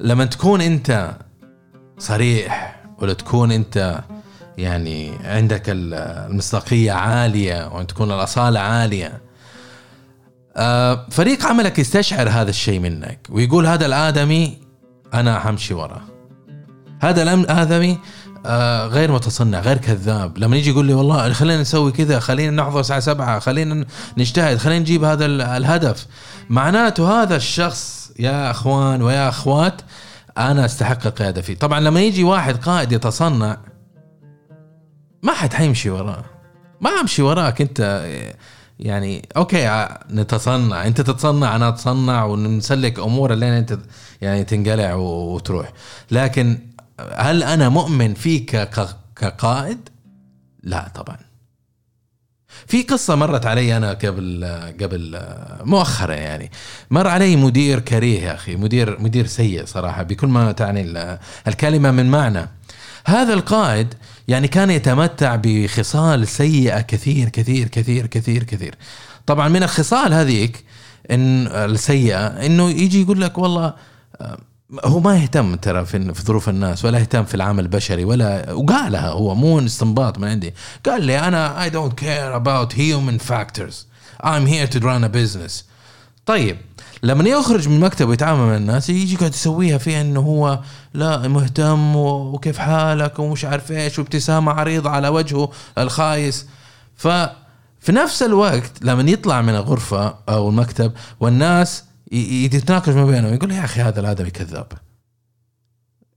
لما 0.00 0.24
تكون 0.24 0.60
أنت 0.60 1.16
صريح 1.98 2.82
ولا 2.98 3.12
تكون 3.12 3.52
أنت 3.52 4.00
يعني 4.58 5.12
عندك 5.24 5.70
ال- 5.70 5.94
المصداقية 6.30 6.92
عالية 6.92 7.68
وأن 7.74 7.86
تكون 7.86 8.12
الأصالة 8.12 8.60
عالية 8.60 9.20
آه، 10.56 11.06
فريق 11.10 11.46
عملك 11.46 11.78
يستشعر 11.78 12.28
هذا 12.28 12.50
الشيء 12.50 12.80
منك 12.80 13.18
ويقول 13.30 13.66
هذا 13.66 13.86
الآدمي 13.86 14.58
أنا 15.14 15.38
حمشي 15.40 15.74
وراه. 15.74 16.02
هذا 17.00 17.22
الآدمي 17.22 17.98
آه، 18.46 18.86
غير 18.86 19.12
متصنع 19.12 19.60
غير 19.60 19.78
كذاب. 19.78 20.38
لما 20.38 20.56
يجي 20.56 20.70
يقول 20.70 20.86
لي 20.86 20.94
والله 20.94 21.32
خلينا 21.32 21.60
نسوي 21.60 21.92
كذا 21.92 22.20
خلينا 22.20 22.62
نحضر 22.62 22.80
الساعة 22.80 23.00
سبعة 23.00 23.38
خلينا 23.38 23.86
نجتهد 24.18 24.58
خلينا 24.58 24.78
نجيب 24.80 25.04
هذا 25.04 25.26
ال- 25.26 25.40
الهدف. 25.42 26.06
معناته 26.50 27.22
هذا 27.22 27.36
الشخص 27.36 28.12
يا 28.18 28.50
أخوان 28.50 29.02
ويا 29.02 29.28
أخوات 29.28 29.82
أنا 30.38 30.64
أستحق 30.64 31.06
القيادة 31.06 31.42
فيه. 31.42 31.54
طبعا 31.58 31.80
لما 31.80 32.00
يجي 32.00 32.24
واحد 32.24 32.56
قائد 32.56 32.92
يتصنع 32.92 33.56
ما 35.22 35.32
حد 35.32 35.52
حيمشي 35.54 35.90
وراه. 35.90 36.24
ما 36.80 36.90
أمشي 37.00 37.22
وراك 37.22 37.60
أنت 37.60 38.04
يعني 38.80 39.28
أوكي 39.36 39.88
نتصنع. 40.10 40.86
أنت 40.86 41.00
تتصنع 41.00 41.56
أنا 41.56 41.68
أتصنع 41.68 42.24
ونسلك 42.24 42.98
أمور 42.98 43.32
اللي 43.32 43.58
أنت 43.58 43.78
يعني 44.22 44.44
تنقلع 44.44 44.94
وتروح. 44.94 45.72
لكن 46.10 46.58
هل 47.16 47.42
أنا 47.42 47.68
مؤمن 47.68 48.14
فيك 48.14 48.68
كقائد؟ 49.16 49.88
لا 50.62 50.88
طبعا. 50.94 51.16
في 52.66 52.82
قصة 52.82 53.14
مرت 53.14 53.46
علي 53.46 53.76
أنا 53.76 53.92
قبل 53.92 54.44
قبل 54.80 55.20
مؤخرا 55.64 56.14
يعني. 56.14 56.50
مر 56.90 57.06
علي 57.06 57.36
مدير 57.36 57.78
كريه 57.80 58.20
يا 58.20 58.34
أخي 58.34 58.56
مدير 58.56 59.00
مدير 59.00 59.26
سيء 59.26 59.64
صراحة 59.64 60.02
بكل 60.02 60.26
ما 60.28 60.52
تعني 60.52 60.80
ال- 60.80 61.18
الكلمة 61.48 61.90
من 61.90 62.10
معنى. 62.10 62.48
هذا 63.06 63.34
القائد 63.34 63.94
يعني 64.28 64.48
كان 64.48 64.70
يتمتع 64.70 65.36
بخصال 65.42 66.28
سيئة 66.28 66.80
كثير 66.80 67.28
كثير 67.28 67.68
كثير 67.68 68.06
كثير 68.06 68.42
كثير. 68.44 68.74
طبعا 69.26 69.48
من 69.48 69.62
الخصال 69.62 70.14
هذيك 70.14 70.64
إن 71.10 71.46
السيئة 71.46 72.26
إنه 72.26 72.70
يجي 72.70 73.02
يقول 73.02 73.20
لك 73.20 73.38
والله 73.38 73.74
آه، 74.20 74.38
هو 74.84 75.00
ما 75.00 75.16
يهتم 75.16 75.54
ترى 75.54 75.84
في 75.84 76.14
في 76.14 76.22
ظروف 76.22 76.48
الناس 76.48 76.84
ولا 76.84 76.98
يهتم 76.98 77.24
في 77.24 77.34
العمل 77.34 77.64
البشري 77.64 78.04
ولا 78.04 78.52
وقالها 78.52 79.08
هو 79.08 79.34
مو 79.34 79.58
استنباط 79.58 80.18
من 80.18 80.28
عندي. 80.28 80.54
قال 80.86 81.02
لي 81.02 81.18
أنا 81.18 81.68
I 81.68 81.72
don't 81.72 81.94
care 81.96 82.32
about 82.42 82.72
human 82.72 83.18
factors. 83.18 83.74
I'm 84.24 84.46
here 84.46 84.66
to 84.66 84.78
run 84.80 85.04
a 85.04 85.08
business. 85.08 85.64
طيب 86.26 86.56
لما 87.02 87.28
يخرج 87.28 87.68
من 87.68 87.76
المكتب 87.76 88.08
ويتعامل 88.08 88.46
مع 88.46 88.56
الناس 88.56 88.90
يجي 88.90 89.14
يقعد 89.14 89.34
يسويها 89.34 89.78
فيها 89.78 90.00
إنه 90.00 90.20
هو 90.20 90.60
لا 90.94 91.28
مهتم 91.28 91.96
وكيف 91.96 92.58
حالك 92.58 93.18
ومش 93.18 93.44
عارف 93.44 93.72
إيش 93.72 93.98
وابتسامة 93.98 94.52
عريضة 94.52 94.90
على 94.90 95.08
وجهه 95.08 95.50
الخايس. 95.78 96.46
ف 96.96 97.08
في 97.80 97.92
نفس 97.92 98.22
الوقت 98.22 98.72
لما 98.82 99.10
يطلع 99.10 99.42
من 99.42 99.54
الغرفة 99.54 100.14
أو 100.28 100.48
المكتب 100.48 100.92
والناس 101.20 101.84
يتناقش 102.12 102.88
ما 102.88 103.06
بينهم 103.06 103.34
يقول 103.34 103.52
يا 103.52 103.64
أخي 103.64 103.80
هذا 103.80 104.00
الآدمي 104.00 104.30
كذاب. 104.30 104.72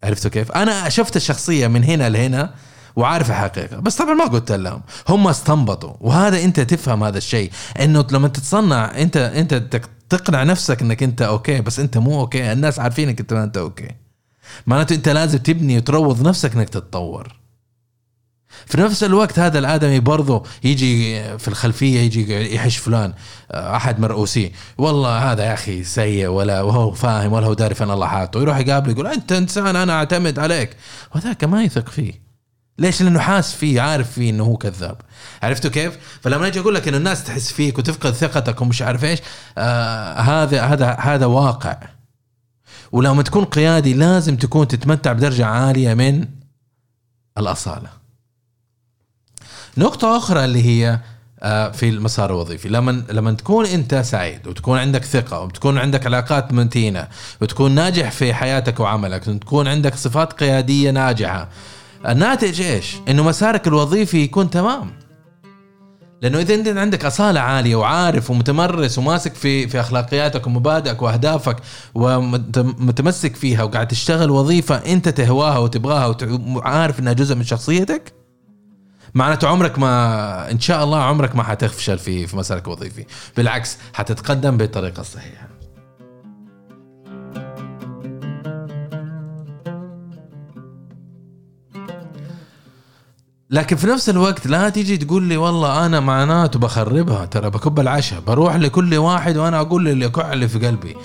عرفتوا 0.04 0.32
كيف؟ 0.32 0.52
أنا 0.52 0.90
شفت 0.90 1.16
الشخصية 1.16 1.68
من 1.68 1.84
هنا 1.84 2.10
لهنا 2.10 2.54
وعارف 2.96 3.30
الحقيقة 3.30 3.80
بس 3.80 3.96
طبعا 3.96 4.14
ما 4.14 4.26
قلت 4.26 4.52
لهم. 4.52 4.82
هم 5.10 5.28
استنبطوا. 5.28 5.94
وهذا 6.00 6.44
أنت 6.44 6.60
تفهم 6.60 7.04
هذا 7.04 7.18
الشيء. 7.18 7.52
إنه 7.80 8.08
لما 8.12 8.28
تتصنع 8.28 8.92
أنت 8.98 9.18
أنت 9.18 9.54
تقنع 10.10 10.44
نفسك 10.44 10.82
إنك 10.82 11.04
أنت 11.04 11.22
okay 11.22 11.62
بس 11.62 11.80
أنت 11.80 11.98
مو 11.98 12.20
okay. 12.20 12.52
الناس 12.52 12.80
عارفينك 12.80 13.20
انت 13.20 13.34
ما 13.34 13.44
أنت 13.44 13.58
okay. 13.58 13.90
معناته 14.68 14.96
أنت 14.96 15.10
لازم 15.10 15.38
تبني 15.38 15.78
وتروض 15.78 16.28
نفسك 16.28 16.56
إنك 16.56 16.70
تتطور. 16.70 17.45
في 18.66 18.82
نفس 18.82 19.04
الوقت 19.04 19.40
هذا 19.40 19.60
الآدمي 19.60 20.00
برضه 20.00 20.44
يجي 20.64 21.24
في 21.38 21.48
الخلفية 21.48 22.00
يجي 22.00 22.56
يحش 22.56 22.78
فلان 22.78 23.14
أحد 23.52 24.00
مرؤوسيه 24.00 24.52
والله 24.78 25.32
هذا 25.32 25.44
يا 25.44 25.54
أخي 25.54 25.84
سيء 25.84 26.28
ولا 26.28 26.62
وهو 26.62 26.92
فاهم 26.92 27.34
ولا 27.34 27.48
هو 27.48 27.54
داري 27.54 27.76
فين 27.76 27.92
الله 27.92 28.08
حاطه. 28.08 28.42
يروح 28.42 28.58
يقابله 28.58 28.92
يقول 28.92 29.08
أنت 29.08 29.32
إنسان 29.32 29.76
أنا 29.76 29.94
أعتمد 29.94 30.40
عليك. 30.40 30.78
وذاك 31.16 31.44
ما 31.44 31.64
يثق 31.64 31.90
فيه. 31.90 32.26
ليش؟ 32.80 33.02
لأنه 33.02 33.20
حاس 33.20 33.54
فيه 33.54 33.82
عارف 33.82 34.12
فيه 34.12 34.30
إنه 34.30 34.44
هو 34.44 34.58
كذاب. 34.58 34.98
عرفتوا 35.44 35.70
كيف؟ 35.70 35.98
فلما 36.22 36.48
أجي 36.48 36.60
أقول 36.60 36.76
لك 36.76 36.88
إنه 36.88 36.98
الناس 36.98 37.24
تحس 37.24 37.52
فيك 37.52 37.78
وتفقد 37.78 38.12
ثقتك 38.12 38.62
ومش 38.62 38.82
عارف 38.82 39.04
إيش 39.04 39.20
آه 39.58 40.20
هذا 40.20 40.62
هذا 40.62 40.92
هذا 41.00 41.26
واقع. 41.26 41.78
ولما 42.92 43.24
تكون 43.24 43.46
قيادي 43.46 43.94
لازم 43.94 44.36
تكون 44.36 44.68
تتمتع 44.68 45.14
بدرجة 45.14 45.46
عالية 45.46 45.94
من 45.94 46.26
الأصالة. 47.38 48.05
نقطة 49.78 50.18
أخرى 50.18 50.46
اللي 50.46 50.66
هي 50.66 51.00
آه، 51.40 51.72
في 51.72 51.90
المسار 51.90 52.30
الوظيفي 52.30 52.70
لما 52.70 53.04
لما 53.10 53.32
تكون 53.32 53.66
أنت 53.66 53.96
سعيد 53.96 54.48
وتكون 54.48 54.80
عندك 54.80 55.04
ثقة 55.06 55.42
وتكون 55.42 55.78
عندك 55.78 56.06
علاقات 56.06 56.54
متينة 56.54 57.08
وتكون 57.42 57.72
ناجح 57.72 58.12
في 58.12 58.34
حياتك 58.34 58.80
وعملك 58.80 59.28
وتكون 59.28 59.68
عندك 59.68 59.96
صفات 59.96 60.34
قيادية 60.34 60.92
ناجحة 60.92 61.50
الناتج 62.08 62.62
إيش؟ 62.62 62.96
إنه 63.10 63.24
مسارك 63.24 63.68
الوظيفي 63.68 64.18
يكون 64.18 64.50
تمام 64.50 64.92
لأنه 66.22 66.40
إذا 66.40 66.56
أنت 66.56 66.68
عندك 66.68 67.06
أصالة 67.06 67.40
عالية 67.40 67.76
وعارف 67.76 68.32
ومتمرس 68.32 68.98
وماسك 68.98 69.36
في 69.36 69.68
في 69.68 69.80
أخلاقياتك 69.80 70.48
ومبادئك 70.48 71.02
وأهدافك 71.02 71.58
ومتمسك 71.96 73.36
فيها 73.36 73.64
وقاعد 73.64 73.88
تشتغل 73.88 74.30
وظيفة 74.32 74.76
أنت 74.76 75.10
تهواها 75.10 75.58
وتبغاها 75.58 76.16
وعارف 76.56 77.00
إنها 77.00 77.14
جزء 77.14 77.36
من 77.36 77.44
شخصيتك 77.44 78.25
معناته 79.16 79.48
عمرك 79.48 79.80
ما 79.80 80.52
إن 80.52 80.60
شاء 80.60 80.84
الله 80.84 81.04
عمرك 81.04 81.36
ما 81.36 81.44
حتفشل 81.44 81.98
في 81.98 82.28
في 82.28 82.38
مسارك 82.38 82.68
الوظيفي. 82.68 83.06
بالعكس 83.38 83.78
حتتقدم 83.94 84.58
بالطريقة 84.58 85.02
الصحيحة. 85.02 85.48
لكن 93.50 93.76
في 93.76 93.88
نفس 93.88 94.10
الوقت 94.10 94.48
لا 94.48 94.70
تيجي 94.70 94.98
تقول 94.98 95.24
لي 95.24 95.38
والله 95.38 95.86
أنا 95.86 96.00
معناته 96.00 96.60
بخربها 96.60 97.26
ترى 97.26 97.50
بكب 97.50 97.80
العشاء 97.80 98.20
بروح 98.20 98.56
لكل 98.56 98.96
واحد 98.96 99.38
وأنا 99.38 99.60
أقول 99.60 99.84
لي 99.84 99.92
اللي 99.92 100.06
يقع 100.06 100.34
اللي 100.34 100.48
في 100.48 100.68
قلبي. 100.68 100.96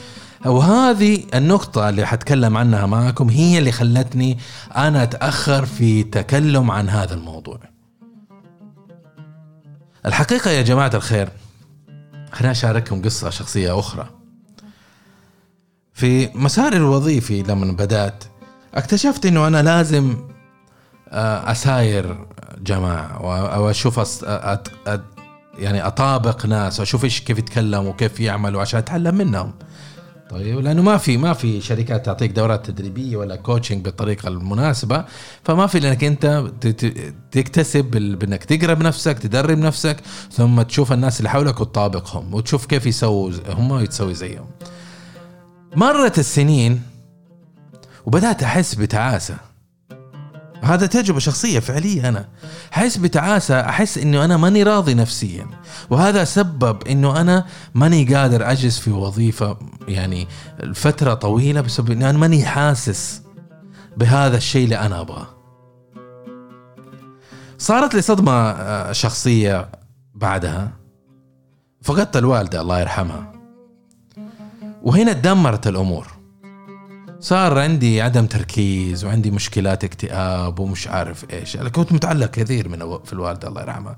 وهذه 0.47 1.25
النقطة 1.35 1.89
اللي 1.89 2.07
حتكلم 2.07 2.57
عنها 2.57 2.87
معكم 2.87 3.29
هي 3.29 3.59
اللي 3.59 3.73
خلتني 3.73 4.39
أنا 4.77 5.03
أتأخر 5.03 5.67
في 5.67 6.03
تكلم 6.03 6.71
عن 6.71 6.89
هذا 6.89 7.15
الموضوع. 7.15 7.61
الحقيقة 10.07 10.51
يا 10.51 10.63
جماعة 10.63 10.91
الخير 10.95 11.29
خليني 12.33 12.53
أشارككم 12.53 13.03
قصة 13.03 13.31
شخصية 13.31 13.79
أخرى. 13.79 14.11
في 15.95 16.31
مساري 16.35 16.77
الوظيفي 16.77 17.43
لما 17.43 17.73
بدأت 17.73 18.25
اكتشفت 18.75 19.27
إنه 19.27 19.47
أنا 19.47 19.63
لازم 19.63 20.17
آه، 21.09 21.53
أساير 21.53 22.27
جماعة 22.59 23.07
أو 23.55 23.71
أشوف 23.71 23.99
أس... 23.99 24.25
أت... 24.25 24.69
أت... 24.87 25.03
يعني 25.59 25.87
أطابق 25.87 26.47
ناس 26.47 26.81
أشوف 26.81 27.05
إيش 27.05 27.21
كيف 27.21 27.39
يتكلموا 27.39 27.91
وكيف 27.91 28.21
يعملوا 28.21 28.61
عشان 28.61 28.79
أتعلم 28.79 29.15
منهم. 29.15 29.53
طيب 30.31 30.59
لأنه 30.59 30.83
ما 30.83 30.97
في 30.97 31.17
ما 31.17 31.33
في 31.33 31.61
شركات 31.61 32.07
تعطيك 32.07 32.31
دورات 32.31 32.67
تدريبية 32.71 33.17
ولا 33.17 33.37
كوتشنج 33.37 33.85
بالطريقة 33.85 34.29
المناسبة 34.29 35.05
فما 35.45 35.67
في 35.67 35.81
لأنك 35.81 36.05
أنت 36.05 36.51
تكتسب 37.31 37.85
بأنك 38.19 38.45
تقرأ 38.45 38.75
بنفسك 38.75 39.19
تدرب 39.19 39.59
نفسك 39.59 39.97
ثم 40.33 40.63
تشوف 40.63 40.93
الناس 40.93 41.19
اللي 41.19 41.31
حولك 41.31 41.61
وتطابقهم 41.61 42.35
وتشوف 42.35 42.67
كيف 42.67 42.87
يسووا 42.87 43.33
هم 43.49 43.71
وتسوي 43.71 44.15
زيهم. 44.15 44.47
مرت 45.77 46.19
السنين 46.19 46.83
وبدأت 48.07 48.43
أحس 48.43 48.75
بتعاسة. 48.75 49.50
هذا 50.63 50.87
تجربة 50.87 51.19
شخصية 51.19 51.59
فعلية 51.59 52.09
أنا. 52.09 52.29
أحس 52.73 52.97
بتعاسة 52.97 53.61
أحس 53.61 53.99
إنه 53.99 54.25
أنا 54.25 54.37
ماني 54.37 54.63
راضي 54.63 54.95
نفسيا. 54.95 55.47
وهذا 55.91 56.25
سبب 56.25 56.87
إنه 56.87 57.21
أنا 57.21 57.47
ماني 57.75 58.15
قادر 58.15 58.51
أجلس 58.51 58.79
في 58.79 58.91
وظيفة 58.91 59.57
يعني 59.89 60.29
فترة 60.75 61.15
طويلة 61.15 61.61
بسبب 61.61 61.91
إنه 61.91 62.11
أنا 62.11 62.19
ماني 62.19 62.45
حاسس 62.45 63.23
بهذا 63.97 64.37
الشيء 64.37 64.65
اللي 64.65 64.79
أنا 64.79 65.01
أبغاه. 65.01 65.27
صارت 67.59 67.95
لي 67.95 68.03
صدمة 68.03 68.33
آه، 68.33 68.93
شخصية 68.93 69.69
بعدها. 70.15 70.73
فقدت 71.83 72.17
الوالدة 72.17 72.61
الله 72.61 72.81
يرحمها. 72.81 73.33
وهنا 74.83 75.13
تدمرت 75.13 75.67
الأمور. 75.67 76.20
صار 77.21 77.59
عندي 77.59 78.03
عدم 78.03 78.27
تركيز 78.27 79.05
وعندي 79.05 79.31
مشكلات 79.31 79.85
اكتئاب 79.85 80.59
ومش 80.59 80.89
عارف 80.89 81.25
إيش. 81.33 81.57
أنا 81.57 81.69
كنت 81.69 81.93
متعلق 81.93 82.31
كثير 82.31 82.69
من 82.69 82.99
في 83.05 83.13
الوالدة 83.13 83.49
الله 83.49 83.63
يرحمها. 83.63 83.97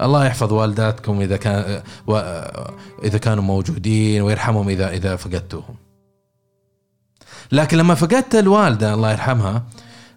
الله 0.00 0.26
يحفظ 0.26 0.52
والداتكم 0.52 1.20
إذا 1.20 1.36
كان 1.36 1.82
إذا 3.04 3.18
كانوا 3.18 3.44
موجودين 3.44 4.22
ويرحمهم 4.22 4.68
إذا 4.68 4.90
إذا 4.90 5.16
فقدتوهم 5.16 5.74
لكن 7.52 7.76
لما 7.76 7.94
فقدت 7.94 8.34
الوالدة 8.34 8.94
الله 8.94 9.12
يرحمها 9.12 9.62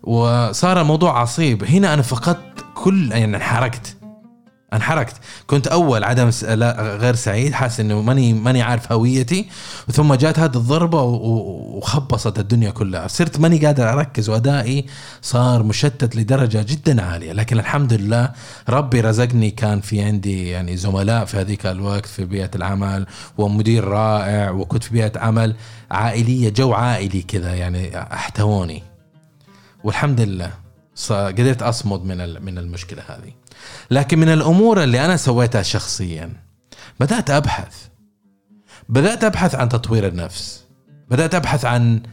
وصار 0.04 0.82
الموضوع 0.82 1.22
عصيب 1.22 1.64
هنا 1.64 1.94
أنا 1.94 2.02
فقدت 2.02 2.66
كل 2.76 3.12
يعني 3.12 3.36
انحركت 3.38 3.98
انحركت. 4.74 5.16
كنت 5.48 5.68
أول 5.68 6.04
عدم 6.04 6.30
غير 6.80 7.16
سعيد 7.16 7.54
حاسس 7.54 7.80
إنه 7.80 8.02
ماني 8.02 8.34
ماني 8.34 8.62
عارف 8.62 8.92
هويتي. 8.92 9.48
ثم 9.92 10.14
جات 10.14 10.40
هذه 10.40 10.56
الضربة 10.56 11.02
وخبصت 11.02 12.40
الدنيا 12.40 12.70
كلها. 12.70 13.08
صرت 13.08 13.40
ماني 13.40 13.66
قادر 13.66 13.94
أركز 13.94 14.30
وأدائي 14.30 14.86
صار 15.22 15.64
مشتت 15.64 16.16
لدرجة 16.16 16.66
جدا 16.70 17.02
عالية. 17.02 17.34
لكن 17.34 17.60
الحمد 17.60 17.94
لله 17.94 18.30
ربي 18.70 19.02
رزقني. 19.02 19.52
كان 19.52 19.82
في 19.82 20.02
عندي 20.02 20.50
يعني 20.50 20.78
زملاء 20.78 21.26
في 21.26 21.38
هذيك 21.38 21.66
الوقت 21.66 22.06
في 22.06 22.26
بيئة 22.26 22.52
العمل 22.56 23.06
ومدير 23.38 23.84
رائع 23.84 24.52
وكنت 24.52 24.84
في 24.84 24.94
بيئة 24.94 25.20
عمل 25.20 25.56
عائلية 25.92 26.50
جو 26.50 26.74
عائلي 26.74 27.22
كذا 27.22 27.56
يعني 27.56 27.98
أحتووني. 27.98 28.84
والحمد 29.84 30.22
لله. 30.22 30.63
قدرت 31.12 31.62
أصمد 31.62 32.04
من 32.04 32.44
من 32.46 32.58
المشكلة 32.58 33.04
هذه. 33.08 33.34
لكن 33.92 34.20
من 34.20 34.30
الأمور 34.30 34.84
اللي 34.84 35.06
أنا 35.06 35.18
سويتها 35.18 35.62
شخصيا 35.62 36.34
بدأت 37.00 37.30
أبحث. 37.30 37.88
بدأت 38.90 39.24
أبحث 39.24 39.56
عن 39.56 39.70
تطوير 39.70 40.08
النفس. 40.08 40.64
بدأت 41.10 41.36
أبحث 41.36 41.66
عن 41.66 42.04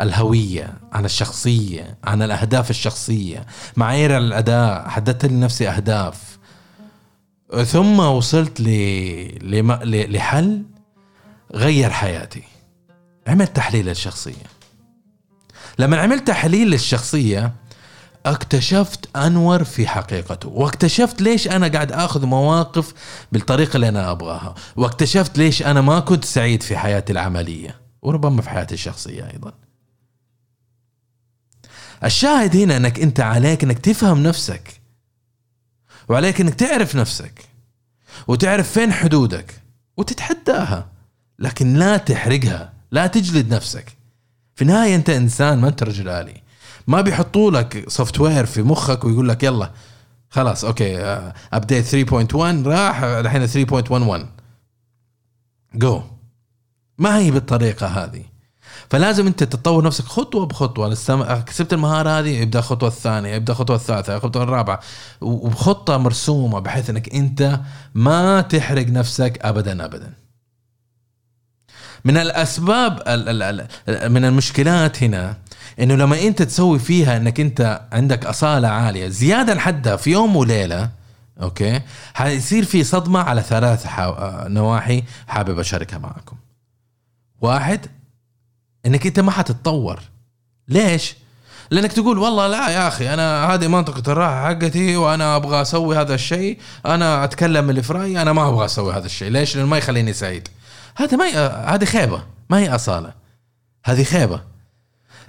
الهوية 0.00 0.74
عن 0.92 1.04
الشخصية 1.04 1.98
عن 2.04 2.22
الأهداف 2.22 2.70
الشخصية. 2.70 3.46
معايير 3.76 4.18
الأداء 4.18 4.88
حددت 4.88 5.24
لنفسي 5.24 5.68
أهداف. 5.68 6.38
ثم 7.66 8.00
وصلت 8.00 8.60
ل... 8.60 10.12
لحل 10.12 10.62
غير 11.54 11.90
حياتي. 11.90 12.42
عملت 13.26 13.56
تحليل 13.56 13.86
للشخصية. 13.86 14.46
لما 15.78 16.00
عملت 16.00 16.28
تحليل 16.28 16.70
للشخصية 16.70 17.52
اكتشفت 18.26 19.16
انور 19.16 19.64
في 19.64 19.86
حقيقته 19.86 20.48
واكتشفت 20.48 21.22
ليش 21.22 21.48
أنا 21.48 21.68
قاعد 21.68 21.92
آخذ 21.92 22.26
مواقف 22.26 22.94
بالطريقة 23.32 23.76
اللي 23.76 23.88
أنا 23.88 24.10
أبغاها 24.10 24.54
واكتشفت 24.76 25.38
ليش 25.38 25.62
أنا 25.62 25.80
ما 25.80 26.00
كنت 26.00 26.24
سعيد 26.24 26.62
في 26.62 26.76
حياتي 26.76 27.12
العملية 27.12 27.80
وربما 28.02 28.42
في 28.42 28.50
حياتي 28.50 28.74
الشخصية 28.74 29.30
أيضا. 29.30 29.52
الشاهد 32.04 32.56
هنا 32.56 32.76
أنك 32.76 33.00
أنت 33.00 33.20
عليك 33.20 33.64
أنك 33.64 33.78
تفهم 33.78 34.22
نفسك 34.22 34.80
وعليك 36.08 36.40
أنك 36.40 36.54
تعرف 36.54 36.96
نفسك 36.96 37.44
وتعرف 38.28 38.72
فين 38.72 38.92
حدودك 38.92 39.62
وتتحداها 39.96 40.88
لكن 41.38 41.74
لا 41.74 41.96
تحرقها 41.96 42.72
لا 42.90 43.06
تجلد 43.06 43.54
نفسك. 43.54 43.96
في 44.54 44.62
النهاية 44.62 44.94
أنت 44.94 45.10
إنسان 45.10 45.58
ما 45.58 45.68
أنت 45.68 45.82
رجل 45.82 46.08
آلي 46.08 46.42
ما 46.90 47.00
بيحطوا 47.00 47.50
لك 47.50 47.88
software 47.88 48.46
في 48.46 48.62
مخك 48.62 49.04
ويقول 49.04 49.28
لك 49.28 49.42
يلا. 49.42 49.70
خلاص 50.30 50.64
okay 50.64 50.98
update 51.52 51.86
3.1 51.86 52.36
راح 52.66 53.02
الحين 53.02 53.46
3.11 53.46 54.26
جو 55.74 56.02
ما 56.98 57.18
هي 57.18 57.30
بالطريقة 57.30 57.86
هذه. 57.86 58.24
فلازم 58.90 59.26
أنت 59.26 59.44
تطور 59.44 59.84
نفسك 59.84 60.04
خطوة 60.04 60.46
بخطوة. 60.46 60.94
كسبت 61.46 61.72
المهارة 61.72 62.10
هذه 62.10 62.42
ابدأ 62.42 62.58
الخطوة 62.58 62.88
الثانية 62.88 63.36
ابدأ 63.36 63.52
الخطوة 63.52 63.76
الثالثة 63.76 64.16
الخطوة 64.16 64.42
الرابعة. 64.42 64.80
وبخطة 65.20 65.96
مرسومة 65.96 66.58
بحيث 66.58 66.90
أنك 66.90 67.14
أنت 67.14 67.60
ما 67.94 68.40
تحرق 68.40 68.86
نفسك 68.86 69.38
ابدا 69.42 69.84
ابدا. 69.84 70.12
من 72.04 72.16
الأسباب 72.16 72.92
من 73.88 74.24
المشكلات 74.24 75.02
هنا 75.02 75.36
إنه 75.80 75.94
لما 75.94 76.22
أنت 76.22 76.42
تسوي 76.42 76.78
فيها 76.78 77.16
إنك 77.16 77.40
أنت 77.40 77.82
عندك 77.92 78.26
أصالة 78.26 78.68
عالية 78.68 79.08
زيادة 79.08 79.54
لحدها 79.54 79.96
في 79.96 80.10
يوم 80.10 80.36
وليلة 80.36 80.90
أوكي؟ 81.42 81.80
حيصير 82.14 82.64
في 82.64 82.84
صدمة 82.84 83.20
على 83.20 83.42
ثلاث 83.42 83.86
نواحي 84.46 85.02
حابب 85.26 85.58
أشاركها 85.58 85.98
معكم. 85.98 86.36
واحد 87.40 87.86
إنك 88.86 89.06
أنت 89.06 89.20
ما 89.20 89.30
حتتطور. 89.30 90.00
ليش؟ 90.68 91.16
لأنك 91.70 91.92
تقول 91.92 92.18
والله 92.18 92.46
لا 92.46 92.68
يا 92.68 92.88
أخي 92.88 93.14
أنا 93.14 93.54
هذه 93.54 93.68
منطقة 93.68 94.12
الراحة 94.12 94.48
حقتي 94.48 94.96
وأنا 94.96 95.36
أبغى 95.36 95.62
أسوي 95.62 95.96
هذا 95.96 96.14
الشيء 96.14 96.58
أنا 96.86 97.24
أتكلم 97.24 97.70
اللي 97.70 97.82
في 97.82 97.92
رايي 97.92 98.22
أنا 98.22 98.32
ما 98.32 98.48
أبغى 98.48 98.64
أسوي 98.64 98.92
هذا 98.92 99.06
الشيء. 99.06 99.30
ليش؟ 99.30 99.56
لأنه 99.56 99.68
ما 99.68 99.78
يخليني 99.78 100.12
سعيد. 100.12 100.48
هذا 100.96 101.16
ما 101.16 101.46
هذه 101.74 101.84
خيبة 101.84 102.22
ما 102.50 102.58
هي 102.58 102.74
أصالة. 102.74 103.12
هذه 103.84 104.04
خيبة. 104.04 104.49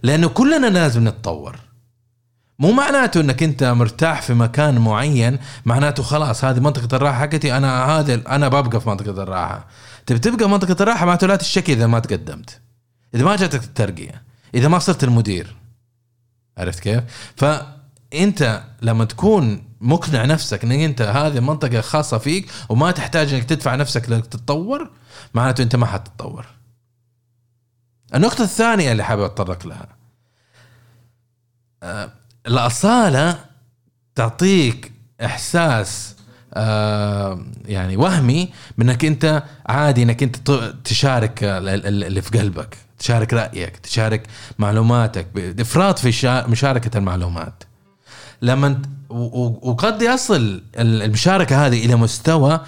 لأنه 0.04 0.28
كلنا 0.28 0.68
لازم 0.68 1.08
نتطور. 1.08 1.60
مو 2.60 2.72
معناته 2.72 3.22
إنك 3.22 3.44
أنت 3.44 3.64
مرتاح 3.64 4.22
في 4.22 4.34
مكان 4.34 4.78
معين 4.78 5.40
معناته 5.66 6.04
خلاص 6.04 6.46
هذه 6.46 6.60
منطقة 6.60 6.96
الراحة 6.96 7.20
حقتي 7.20 7.58
أنا 7.58 7.86
هذا 7.86 8.14
أنا 8.14 8.48
ببقى 8.48 8.82
في 8.82 8.90
منطقة 8.90 9.24
الراحة. 9.24 9.68
تبي 10.06 10.20
تبقى 10.20 10.50
منطقة 10.50 10.84
الراحة 10.84 11.06
معناته 11.06 11.28
لا 11.28 11.36
تشتكي 11.36 11.74
إذا 11.74 11.88
ما 11.88 12.00
تقدمت. 12.00 12.60
إذا 13.16 13.24
ما 13.24 13.36
جاتك 13.36 13.64
الترقية. 13.64 14.24
إذا 14.56 14.68
ما 14.68 14.80
صرت 14.80 15.04
المدير. 15.04 15.56
عرفت 16.58 16.80
كيف؟ 16.80 17.04
فأنت 17.36 18.64
لما 18.82 19.06
تكون 19.06 19.64
مقنع 19.82 20.26
نفسك 20.26 20.64
إنك 20.64 20.80
أنت 20.80 21.02
هذه 21.02 21.40
منطقة 21.40 21.82
خاصة 21.82 22.18
فيك 22.18 22.52
وما 22.70 22.92
تحتاج 22.92 23.34
إنك 23.34 23.44
تدفع 23.44 23.76
نفسك 23.76 24.10
لانك 24.10 24.26
تتطور 24.26 24.90
معناته 25.34 25.62
أنت 25.62 25.76
ما 25.76 25.86
حتتطور. 25.86 26.46
النقطة 28.16 28.44
الثانية 28.44 28.92
اللي 28.92 29.04
حابب 29.04 29.24
أتطرق 29.24 29.68
لها 29.68 29.88
آه، 31.84 32.12
الأصالة 32.48 33.40
تعطيك 34.16 34.92
إحساس 35.26 36.16
آه، 36.54 37.46
يعني 37.66 37.98
وهمي 37.98 38.50
بأنك 38.78 39.06
أنت 39.06 39.44
عادي 39.66 40.04
أنك 40.04 40.24
أنت 40.24 40.52
تشارك 40.84 41.40
اللي 41.44 42.22
في 42.22 42.40
قلبك 42.40 42.78
تشارك 43.00 43.34
رأيك 43.34 43.78
تشارك 43.78 44.28
معلوماتك 44.60 45.28
افراط 45.60 46.00
في 46.00 46.44
مشاركة 46.48 46.98
المعلومات 46.98 47.64
لما 48.42 48.82
وقد 49.10 50.02
يصل 50.02 50.64
المشاركة 50.76 51.66
هذه 51.68 51.86
إلى 51.86 51.96
مستوى 51.96 52.60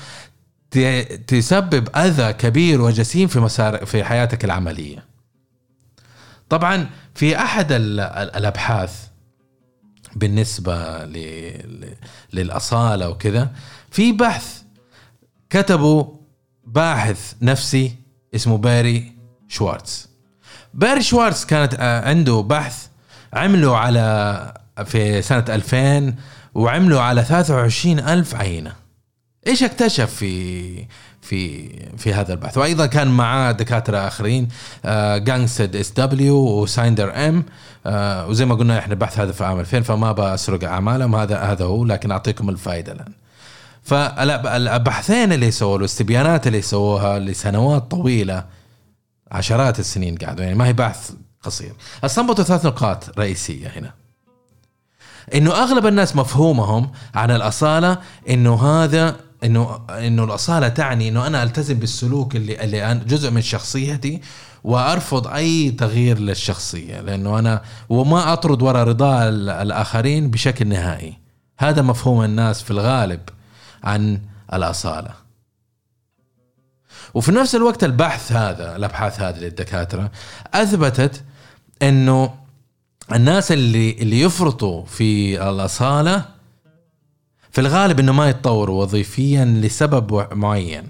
تسبب 1.28 1.90
أذى 1.96 2.34
كبير 2.34 2.82
وجسيم 2.82 3.28
في 3.28 3.40
مسار 3.40 3.86
في 3.86 4.04
حياتك 4.04 4.46
العملية. 4.46 5.13
طبعا 6.54 6.90
في 7.16 7.38
أحد 7.38 7.72
ال- 7.72 8.00
ال- 8.00 8.36
الأبحاث 8.36 9.08
بالنسبة 10.16 11.06
للأصالة 12.34 13.10
وكذا 13.10 13.52
في 13.92 14.12
بحث 14.12 14.62
كتبوا 15.50 16.06
باحث 16.68 17.34
نفسي 17.42 17.96
اسمه 18.36 18.58
باري 18.58 19.12
شوارتز. 19.48 20.10
باري 20.74 21.02
شوارتز 21.02 21.46
كانت 21.46 21.80
عنده 21.80 22.42
بحث 22.42 22.88
عملوا 23.34 23.78
على 23.78 24.54
في 24.86 25.22
سنة 25.22 25.46
2000 25.50 26.16
وعملوا 26.54 27.02
على 27.02 27.24
23 27.24 28.00
ألف 28.00 28.36
عينة. 28.36 28.74
إيش 29.48 29.64
اكتشف 29.64 30.16
في 30.16 30.86
في 31.24 31.70
في 31.98 32.14
هذا 32.14 32.34
البحث. 32.34 32.58
وأيضا 32.58 32.86
كان 32.86 33.08
معاه 33.08 33.52
دكاترة 33.52 33.98
آخرين 33.98 34.48
جانسد 35.18 35.76
اس 35.76 35.92
دبليو 35.92 36.36
وسايندر 36.36 37.16
ام 37.16 37.46
وزي 38.30 38.46
ما 38.46 38.56
قلنا 38.56 38.80
إحنا 38.80 38.94
البحث 38.94 39.20
هذا 39.20 39.32
في 39.32 39.46
عام 39.46 39.60
2000 39.60 39.82
فما 39.82 40.12
بسرق 40.12 40.64
أعمالهم. 40.70 41.16
هذا 41.16 41.38
هذا 41.40 41.66
هو 41.66 41.86
لكن 41.86 42.12
أعطيكم 42.12 42.50
الفائدة 42.50 42.92
الآن. 42.92 43.14
فالبحثين 43.84 45.34
اللي 45.34 45.52
سووا 45.52 45.74
والاستبيانات 45.74 46.48
اللي 46.48 46.62
سووها 46.62 47.20
لسنوات 47.20 47.92
طويلة 47.92 48.46
عشرات 49.32 49.80
السنين 49.80 50.16
قعدوا 50.16 50.44
يعني 50.44 50.56
ما 50.56 50.68
هي 50.68 50.74
بحث 50.74 51.12
قصير. 51.44 51.74
استنبطوا 52.04 52.44
ثلاث 52.44 52.66
نقاط 52.66 53.20
رئيسية 53.20 53.68
هنا. 53.68 53.94
إنه 55.36 55.52
أغلب 55.52 55.88
الناس 55.88 56.16
مفهومهم 56.16 56.92
عن 57.16 57.32
الأصالة 57.32 57.98
إنه 58.30 58.56
هذا 58.56 59.16
إنه 59.44 59.80
إنه 59.90 60.24
الأصالة 60.24 60.68
تعني 60.68 61.10
إنه 61.10 61.28
أنا 61.28 61.44
ألتزم 61.44 61.74
بالسلوك 61.80 62.36
اللي 62.36 62.64
اللي 62.64 62.86
أنا 62.92 63.04
جزء 63.04 63.32
من 63.32 63.42
شخصيتي 63.42 64.22
وأرفض 64.64 65.28
أي 65.28 65.72
تغيير 65.72 66.20
للشخصية 66.20 67.02
لأنه 67.02 67.40
أنا 67.40 67.62
وما 67.90 68.34
أطرد 68.34 68.62
وراء 68.62 68.84
رضا 68.88 69.30
ال- 69.30 69.50
الآخرين 69.50 70.30
بشكل 70.32 70.68
نهائي. 70.68 71.18
هذا 71.58 71.82
مفهوم 71.82 72.24
الناس 72.24 72.62
في 72.62 72.72
الغالب 72.72 73.20
عن 73.84 74.22
الأصالة. 74.54 75.10
وفي 77.14 77.32
نفس 77.32 77.56
الوقت 77.56 77.84
البحث 77.84 78.32
هذا 78.32 78.76
الأبحاث 78.76 79.22
هذه 79.22 79.38
للدكاترة 79.40 80.12
أثبتت 80.54 81.24
إنه 81.82 82.34
الناس 83.14 83.52
اللي 83.52 83.92
اللي 83.92 84.22
يفرطوا 84.22 84.86
في 84.86 85.42
الأصالة 85.50 86.26
في 87.54 87.62
الغالب 87.62 88.00
إنه 88.00 88.12
ما 88.12 88.30
يتطوروا 88.30 88.82
وظيفيا 88.82 89.46
لسبب 89.46 90.28
معين. 90.34 90.84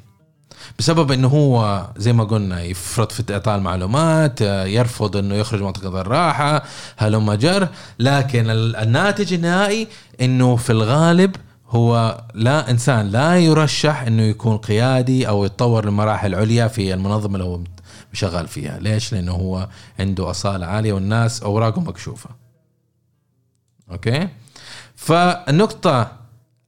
بسبب 0.80 1.12
إنه 1.12 1.28
هو 1.28 1.86
زي 1.98 2.14
ما 2.14 2.24
قلنا 2.24 2.62
يفرط 2.64 3.12
في 3.12 3.34
إعطاء 3.34 3.56
المعلومات 3.56 4.42
يرفض 4.42 5.18
إنه 5.18 5.36
يخرج 5.36 5.60
من 5.60 5.66
منطقة 5.66 6.02
الراحة 6.02 6.64
هلم 6.98 7.34
جر 7.34 7.68
لكن 8.00 8.50
ال- 8.50 8.76
الناتج 8.76 9.34
النهائي 9.34 9.88
إنه 10.22 10.56
في 10.56 10.70
الغالب 10.70 11.36
هو 11.70 12.22
لا 12.34 12.72
إنسان 12.72 13.10
لا 13.10 13.40
يرشح 13.40 14.02
إنه 14.02 14.22
يكون 14.24 14.58
قيادي 14.58 15.28
أو 15.28 15.46
يتطور 15.46 15.86
لمراحل 15.86 16.36
عليا 16.36 16.68
في 16.68 16.94
المنظمة 16.94 17.34
اللي 17.34 17.44
هو 17.44 17.60
شغال 18.14 18.48
فيها. 18.48 18.80
ليش؟ 18.80 19.14
لإنه 19.14 19.32
هو 19.32 19.68
عنده 20.00 20.30
أصالة 20.30 20.66
عالية 20.66 20.94
والناس 20.94 21.44
اوراقه 21.44 21.82
مكشوفة. 21.82 22.30
أوكي؟ 23.92 24.28
فالنقطة 24.96 26.23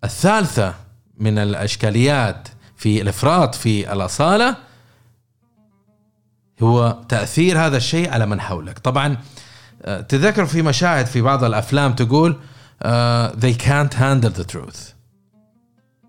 الثالثة 0.06 0.76
من 1.18 1.38
الأشكاليات 1.38 2.48
في 2.78 3.02
الإفراط 3.02 3.56
في 3.56 3.94
الأصالة 3.94 4.58
هو 6.64 7.00
تأثير 7.10 7.60
هذا 7.60 7.78
الشيء 7.78 8.10
على 8.10 8.26
من 8.26 8.42
حولك. 8.42 8.80
طبعا 8.80 9.18
آه، 9.82 10.02
تذكر 10.02 10.46
في 10.46 10.62
مشاهد 10.62 11.06
في 11.06 11.22
بعض 11.22 11.44
الأفلام 11.44 11.94
تقول 11.94 12.40
آه، 12.84 13.32
they 13.32 13.54
can't 13.62 13.94
handle 13.94 14.38
the 14.40 14.56
truth. 14.56 14.80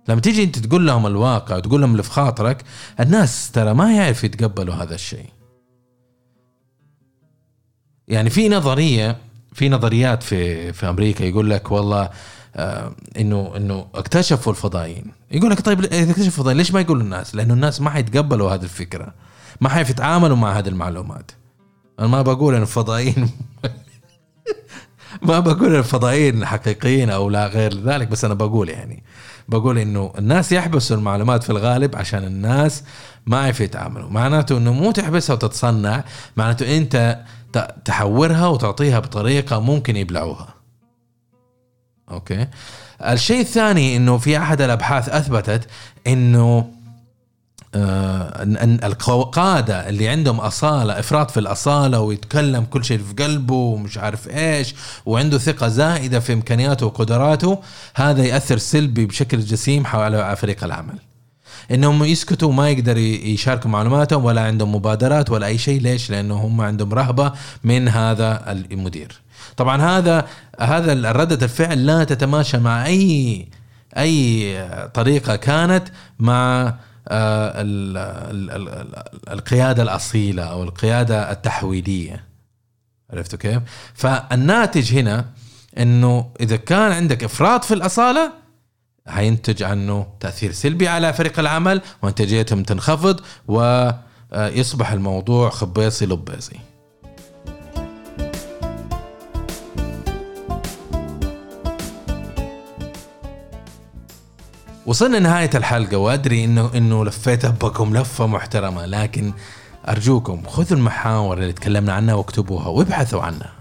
لما 0.08 0.20
تيجي 0.20 0.44
أنت 0.44 0.58
تقول 0.58 0.86
لهم 0.86 1.06
الواقع 1.06 1.56
وتقول 1.56 1.80
لهم 1.80 1.92
اللي 1.92 2.02
في 2.02 2.10
خاطرك 2.10 2.64
الناس 3.00 3.50
ترى 3.50 3.74
ما 3.74 3.92
يعرف 3.92 4.24
يتقبلوا 4.24 4.74
هذا 4.74 4.94
الشيء. 4.94 5.28
يعني 8.08 8.30
في 8.30 8.48
نظرية 8.48 9.16
في 9.52 9.68
نظريات 9.68 10.22
في 10.22 10.72
في 10.72 10.88
أمريكا 10.88 11.24
يقول 11.24 11.50
لك 11.50 11.70
والله 11.70 12.10
انه 13.20 13.52
إنه 13.56 13.86
اكتشفوا 13.94 14.52
الفضائيين. 14.52 15.12
يقول 15.30 15.50
لك 15.50 15.60
طيب 15.60 15.80
إذا 15.80 16.10
اكتشفوا 16.10 16.26
الفضائيين 16.26 16.58
ليش 16.58 16.72
ما 16.72 16.80
يقولوا 16.80 17.02
الناس؟ 17.02 17.34
لأنه 17.34 17.54
الناس 17.54 17.80
ما 17.80 17.90
حيتقبلوا 17.90 18.54
هذه 18.54 18.62
الفكرة. 18.62 19.14
ما 19.60 19.68
حيعرفوا 19.68 19.90
يتعاملوا 19.90 20.36
مع 20.36 20.58
هذه 20.58 20.68
المعلومات. 20.68 21.30
أنا 21.98 22.08
ما 22.08 22.22
بقول 22.22 22.54
إن 22.54 22.62
الفضائيين 22.62 23.30
ما 25.28 25.40
بقول 25.40 25.76
الفضائيين 25.76 26.46
حقيقيين 26.46 27.10
أو 27.10 27.30
لا 27.30 27.46
غير 27.46 27.82
ذلك 27.82 28.08
بس 28.08 28.24
أنا 28.24 28.34
بقول 28.34 28.68
يعني 28.68 29.02
بقول 29.48 29.78
إنه 29.78 30.12
الناس 30.18 30.52
يحبسوا 30.52 30.96
المعلومات 30.96 31.42
في 31.42 31.50
الغالب 31.50 31.96
عشان 31.96 32.24
الناس 32.24 32.82
ما 33.26 33.42
يعرفوا 33.42 33.64
يتعاملوا. 33.64 34.10
معناته 34.10 34.58
إنه 34.58 34.72
مو 34.72 34.92
تحبسها 34.92 35.34
وتتصنع 35.34 36.04
معناته 36.36 36.76
أنت 36.76 37.20
تحورها 37.84 38.46
وتعطيها 38.46 38.98
بطريقة 38.98 39.60
ممكن 39.60 39.96
يبلعوها. 39.96 40.55
أوكي. 42.10 42.46
الشيء 43.00 43.40
الثاني 43.40 43.96
إنه 43.96 44.18
في 44.18 44.38
أحد 44.38 44.60
الأبحاث 44.60 45.08
أثبتت 45.08 45.68
إنه 46.06 46.76
آه، 47.74 48.42
إن 48.42 48.78
القادة 48.84 49.88
اللي 49.88 50.08
عندهم 50.08 50.40
أصالة 50.40 50.98
إفراط 50.98 51.30
في 51.30 51.40
الأصالة 51.40 52.00
ويتكلم 52.00 52.64
كل 52.64 52.84
شيء 52.84 52.98
في 52.98 53.24
قلبه 53.24 53.54
ومش 53.54 53.98
عارف 53.98 54.28
إيش 54.28 54.74
وعنده 55.06 55.38
ثقة 55.38 55.68
زائدة 55.68 56.20
في 56.20 56.32
إمكانياته 56.32 56.86
وقدراته 56.86 57.58
هذا 57.94 58.24
يأثر 58.24 58.58
سلبي 58.58 59.06
بشكل 59.06 59.40
جسيم 59.40 59.86
على 59.86 60.36
فريق 60.36 60.64
العمل. 60.64 60.98
إنهم 61.70 62.04
يسكتوا 62.04 62.52
ما 62.52 62.70
يقدر 62.70 62.96
يشاركوا 62.96 63.70
معلوماتهم 63.70 64.24
ولا 64.24 64.40
عندهم 64.40 64.74
مبادرات 64.74 65.30
ولا 65.30 65.46
أي 65.46 65.58
شيء. 65.58 65.80
ليش؟ 65.80 66.10
لأنه 66.10 66.34
هم 66.34 66.60
عندهم 66.60 66.92
رهبة 66.94 67.32
من 67.64 67.88
هذا 67.88 68.50
المدير. 68.72 69.20
طبعا 69.56 69.82
هذا 69.82 70.26
هذا 70.60 71.12
ردة 71.12 71.44
الفعل 71.44 71.86
لا 71.86 72.04
تتماشى 72.04 72.58
مع 72.58 72.86
أي 72.86 73.48
أي 73.96 74.88
طريقة 74.94 75.36
كانت 75.36 75.88
مع 76.18 76.74
آه، 77.08 77.60
ال- 77.62 77.96
ال- 77.96 78.50
ال- 78.50 78.68
ال- 78.68 79.02
القيادة 79.32 79.82
الأصيلة 79.82 80.42
أو 80.42 80.62
القيادة 80.62 81.30
التحويلية. 81.32 82.24
عرفتوا 83.12 83.38
كيف؟ 83.38 83.58
فالناتج 83.94 84.94
هنا 84.94 85.24
إنه 85.78 86.26
إذا 86.40 86.56
كان 86.56 86.92
عندك 86.92 87.24
إفراط 87.24 87.64
في 87.64 87.74
الأصالة 87.74 88.32
هينتج 89.08 89.62
عنه 89.62 90.06
تأثير 90.20 90.52
سلبي 90.52 90.88
على 90.88 91.12
فريق 91.12 91.38
العمل 91.38 91.80
وانتاجيتهم 92.02 92.62
تنخفض 92.62 93.20
ويصبح 93.48 94.92
الموضوع 94.92 95.50
خبيصي 95.50 96.06
لبيصي 96.06 96.56
وصلنا 104.86 105.18
نهاية 105.18 105.50
الحلقة 105.54 105.96
وأدري 105.96 106.44
إنه 106.44 106.70
إنه 106.74 107.04
لفيت 107.04 107.46
بكم 107.46 107.96
لفة 107.96 108.26
محترمة 108.26 108.86
لكن 108.86 109.32
أرجوكم 109.88 110.42
خذوا 110.46 110.78
المحاور 110.78 111.38
اللي 111.38 111.52
تكلمنا 111.52 111.92
عنها 111.92 112.14
واكتبوها 112.14 112.68
وابحثوا 112.68 113.22
عنها. 113.22 113.52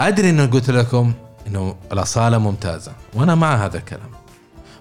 أدري 0.00 0.30
إنه 0.30 0.46
قلت 0.46 0.70
لكم 0.70 1.12
إنه 1.46 1.76
الأصالة 1.92 2.38
ممتازة 2.38 2.92
وأنا 3.14 3.34
مع 3.34 3.64
هذا 3.64 3.78
الكلام. 3.78 4.13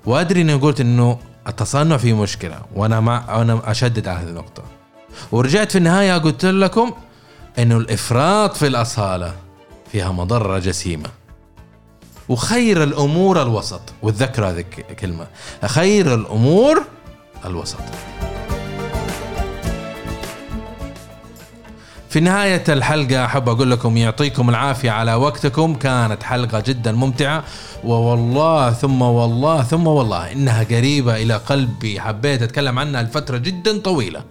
وأدري 0.06 0.42
إنه 0.42 0.58
قلت 0.58 0.82
إنه 0.82 1.20
التصنع 1.48 1.98
فيه 1.98 2.14
مشكلة 2.14 2.62
وأنا 2.76 3.00
مع 3.00 3.42
أنا 3.42 3.72
أشدد 3.72 4.08
على 4.08 4.20
هذه 4.20 4.30
النقطة. 4.30 4.64
ورجعت 5.32 5.72
في 5.72 5.78
النهاية 5.78 6.18
قلت 6.18 6.46
لكم 6.46 6.92
إنه 7.60 7.78
الإفراط 7.78 8.58
في 8.58 8.68
الأصالة 8.68 9.34
فيها 9.92 10.12
مضرة 10.12 10.60
جسيمة. 10.60 11.10
وخير 12.30 12.84
الأمور 12.84 13.42
الوسط 13.42 13.82
وتذكر 14.02 14.50
هذه 14.50 14.66
الكلمة 14.90 15.28
خير 15.66 16.14
الأمور 16.16 16.84
الوسط 17.46 17.78
في 22.14 22.20
نهاية 22.20 22.64
الحلقة 22.70 23.26
أحب 23.26 23.50
أقول 23.50 23.72
لكم 23.72 23.98
يعطيكم 23.98 24.50
العافية 24.50 24.92
على 24.92 25.14
وقتكم. 25.14 25.76
كانت 25.76 26.24
حلقة 26.24 26.60
جدا 26.60 26.92
ممتعة. 26.92 27.44
ووالله 27.84 28.72
ثم 28.72 29.02
والله 29.02 29.64
ثم 29.64 29.88
والله 29.88 30.32
إنها 30.32 30.64
قريبة 30.64 31.16
إلى 31.16 31.34
قلبي. 31.34 32.00
حبيت 32.00 32.42
أتكلم 32.42 32.80
عنها 32.80 33.04
لفترة 33.04 33.38
جدا 33.38 33.80
طويلة. 33.80 34.22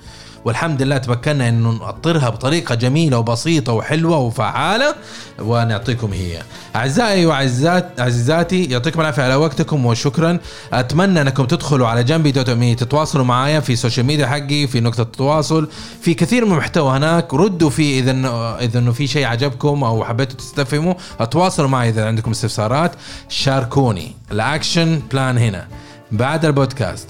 والحمد 0.45 0.83
لله 0.83 0.99
تمكنا 0.99 1.49
انه 1.49 1.71
نأطرها 1.71 2.29
بطريقة 2.29 2.75
جميلة 2.75 3.19
وبسيطة 3.19 3.73
وحلوة 3.73 4.19
وفعالة 4.19 4.95
ونعطيكم 5.39 6.13
هي. 6.13 6.43
أعزائي 6.77 7.27
وعزات 7.27 8.01
عزيزاتي 8.01 8.65
يعطيكم 8.65 9.01
العافية 9.01 9.23
على 9.23 9.35
وقتكم 9.35 9.87
وشكرا. 9.87 10.39
أتمنى 10.73 11.21
أنكم 11.21 11.45
تدخلوا 11.45 11.89
على 11.89 12.05
جنبي 12.05 12.33
dot 12.33 12.51
me 12.51 12.75
تتواصلوا 12.75 13.25
معايا 13.25 13.61
في 13.61 13.73
ال 13.73 13.78
social 13.78 14.07
media 14.07 14.27
حقي 14.27 14.67
في 14.67 14.81
نقطة 14.81 15.03
التواصل 15.03 15.69
في 16.01 16.15
كثير 16.15 16.45
من 16.45 16.53
المحتوى 16.53 16.97
هناك. 16.97 17.35
ردوا 17.35 17.71
فيه 17.71 18.01
إذا 18.01 18.13
إذا 18.61 18.79
إنه 18.79 18.93
في 18.93 19.07
شيء 19.07 19.27
عجبكم 19.27 19.85
أو 19.85 20.05
حبيتوا 20.05 20.37
تستفهموا 20.37 20.95
تواصلوا 21.31 21.69
معي 21.69 21.89
إذا 21.89 22.07
عندكم 22.07 22.31
استفسارات. 22.31 22.93
شاركوني. 23.29 24.15
ال 24.33 24.43
action 24.43 25.03
plan 25.13 25.39
هنا. 25.39 25.67
بعد 26.13 26.45
البودكاست. 26.45 27.09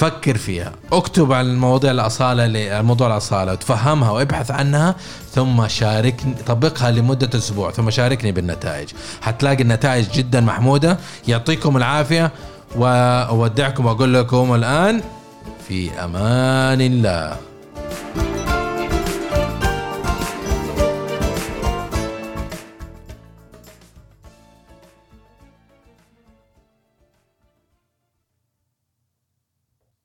فكر 0.00 0.36
فيها. 0.36 0.72
اكتب 0.92 1.32
عن 1.32 1.46
المواضيع 1.46 1.90
الأصالة 1.90 2.44
الموضوع 2.80 3.06
الأصالة 3.06 3.52
وتفهمها 3.52 4.10
وابحث 4.10 4.50
عنها 4.50 4.94
ثم 5.30 5.68
شاركني 5.68 6.34
طبقها 6.46 6.90
لمدة 6.90 7.38
أسبوع 7.38 7.70
ثم 7.70 7.90
شاركني 7.90 8.32
بالنتائج. 8.32 8.88
حتلاقي 9.22 9.62
النتائج 9.62 10.10
جدا 10.10 10.40
محمودة. 10.40 10.98
يعطيكم 11.28 11.76
العافية 11.76 12.32
وأودعكم 12.76 13.86
وأقول 13.86 14.14
لكم 14.14 14.54
الآن 14.54 15.00
في 15.68 15.90
أمان 15.90 16.80
الله. 16.80 17.36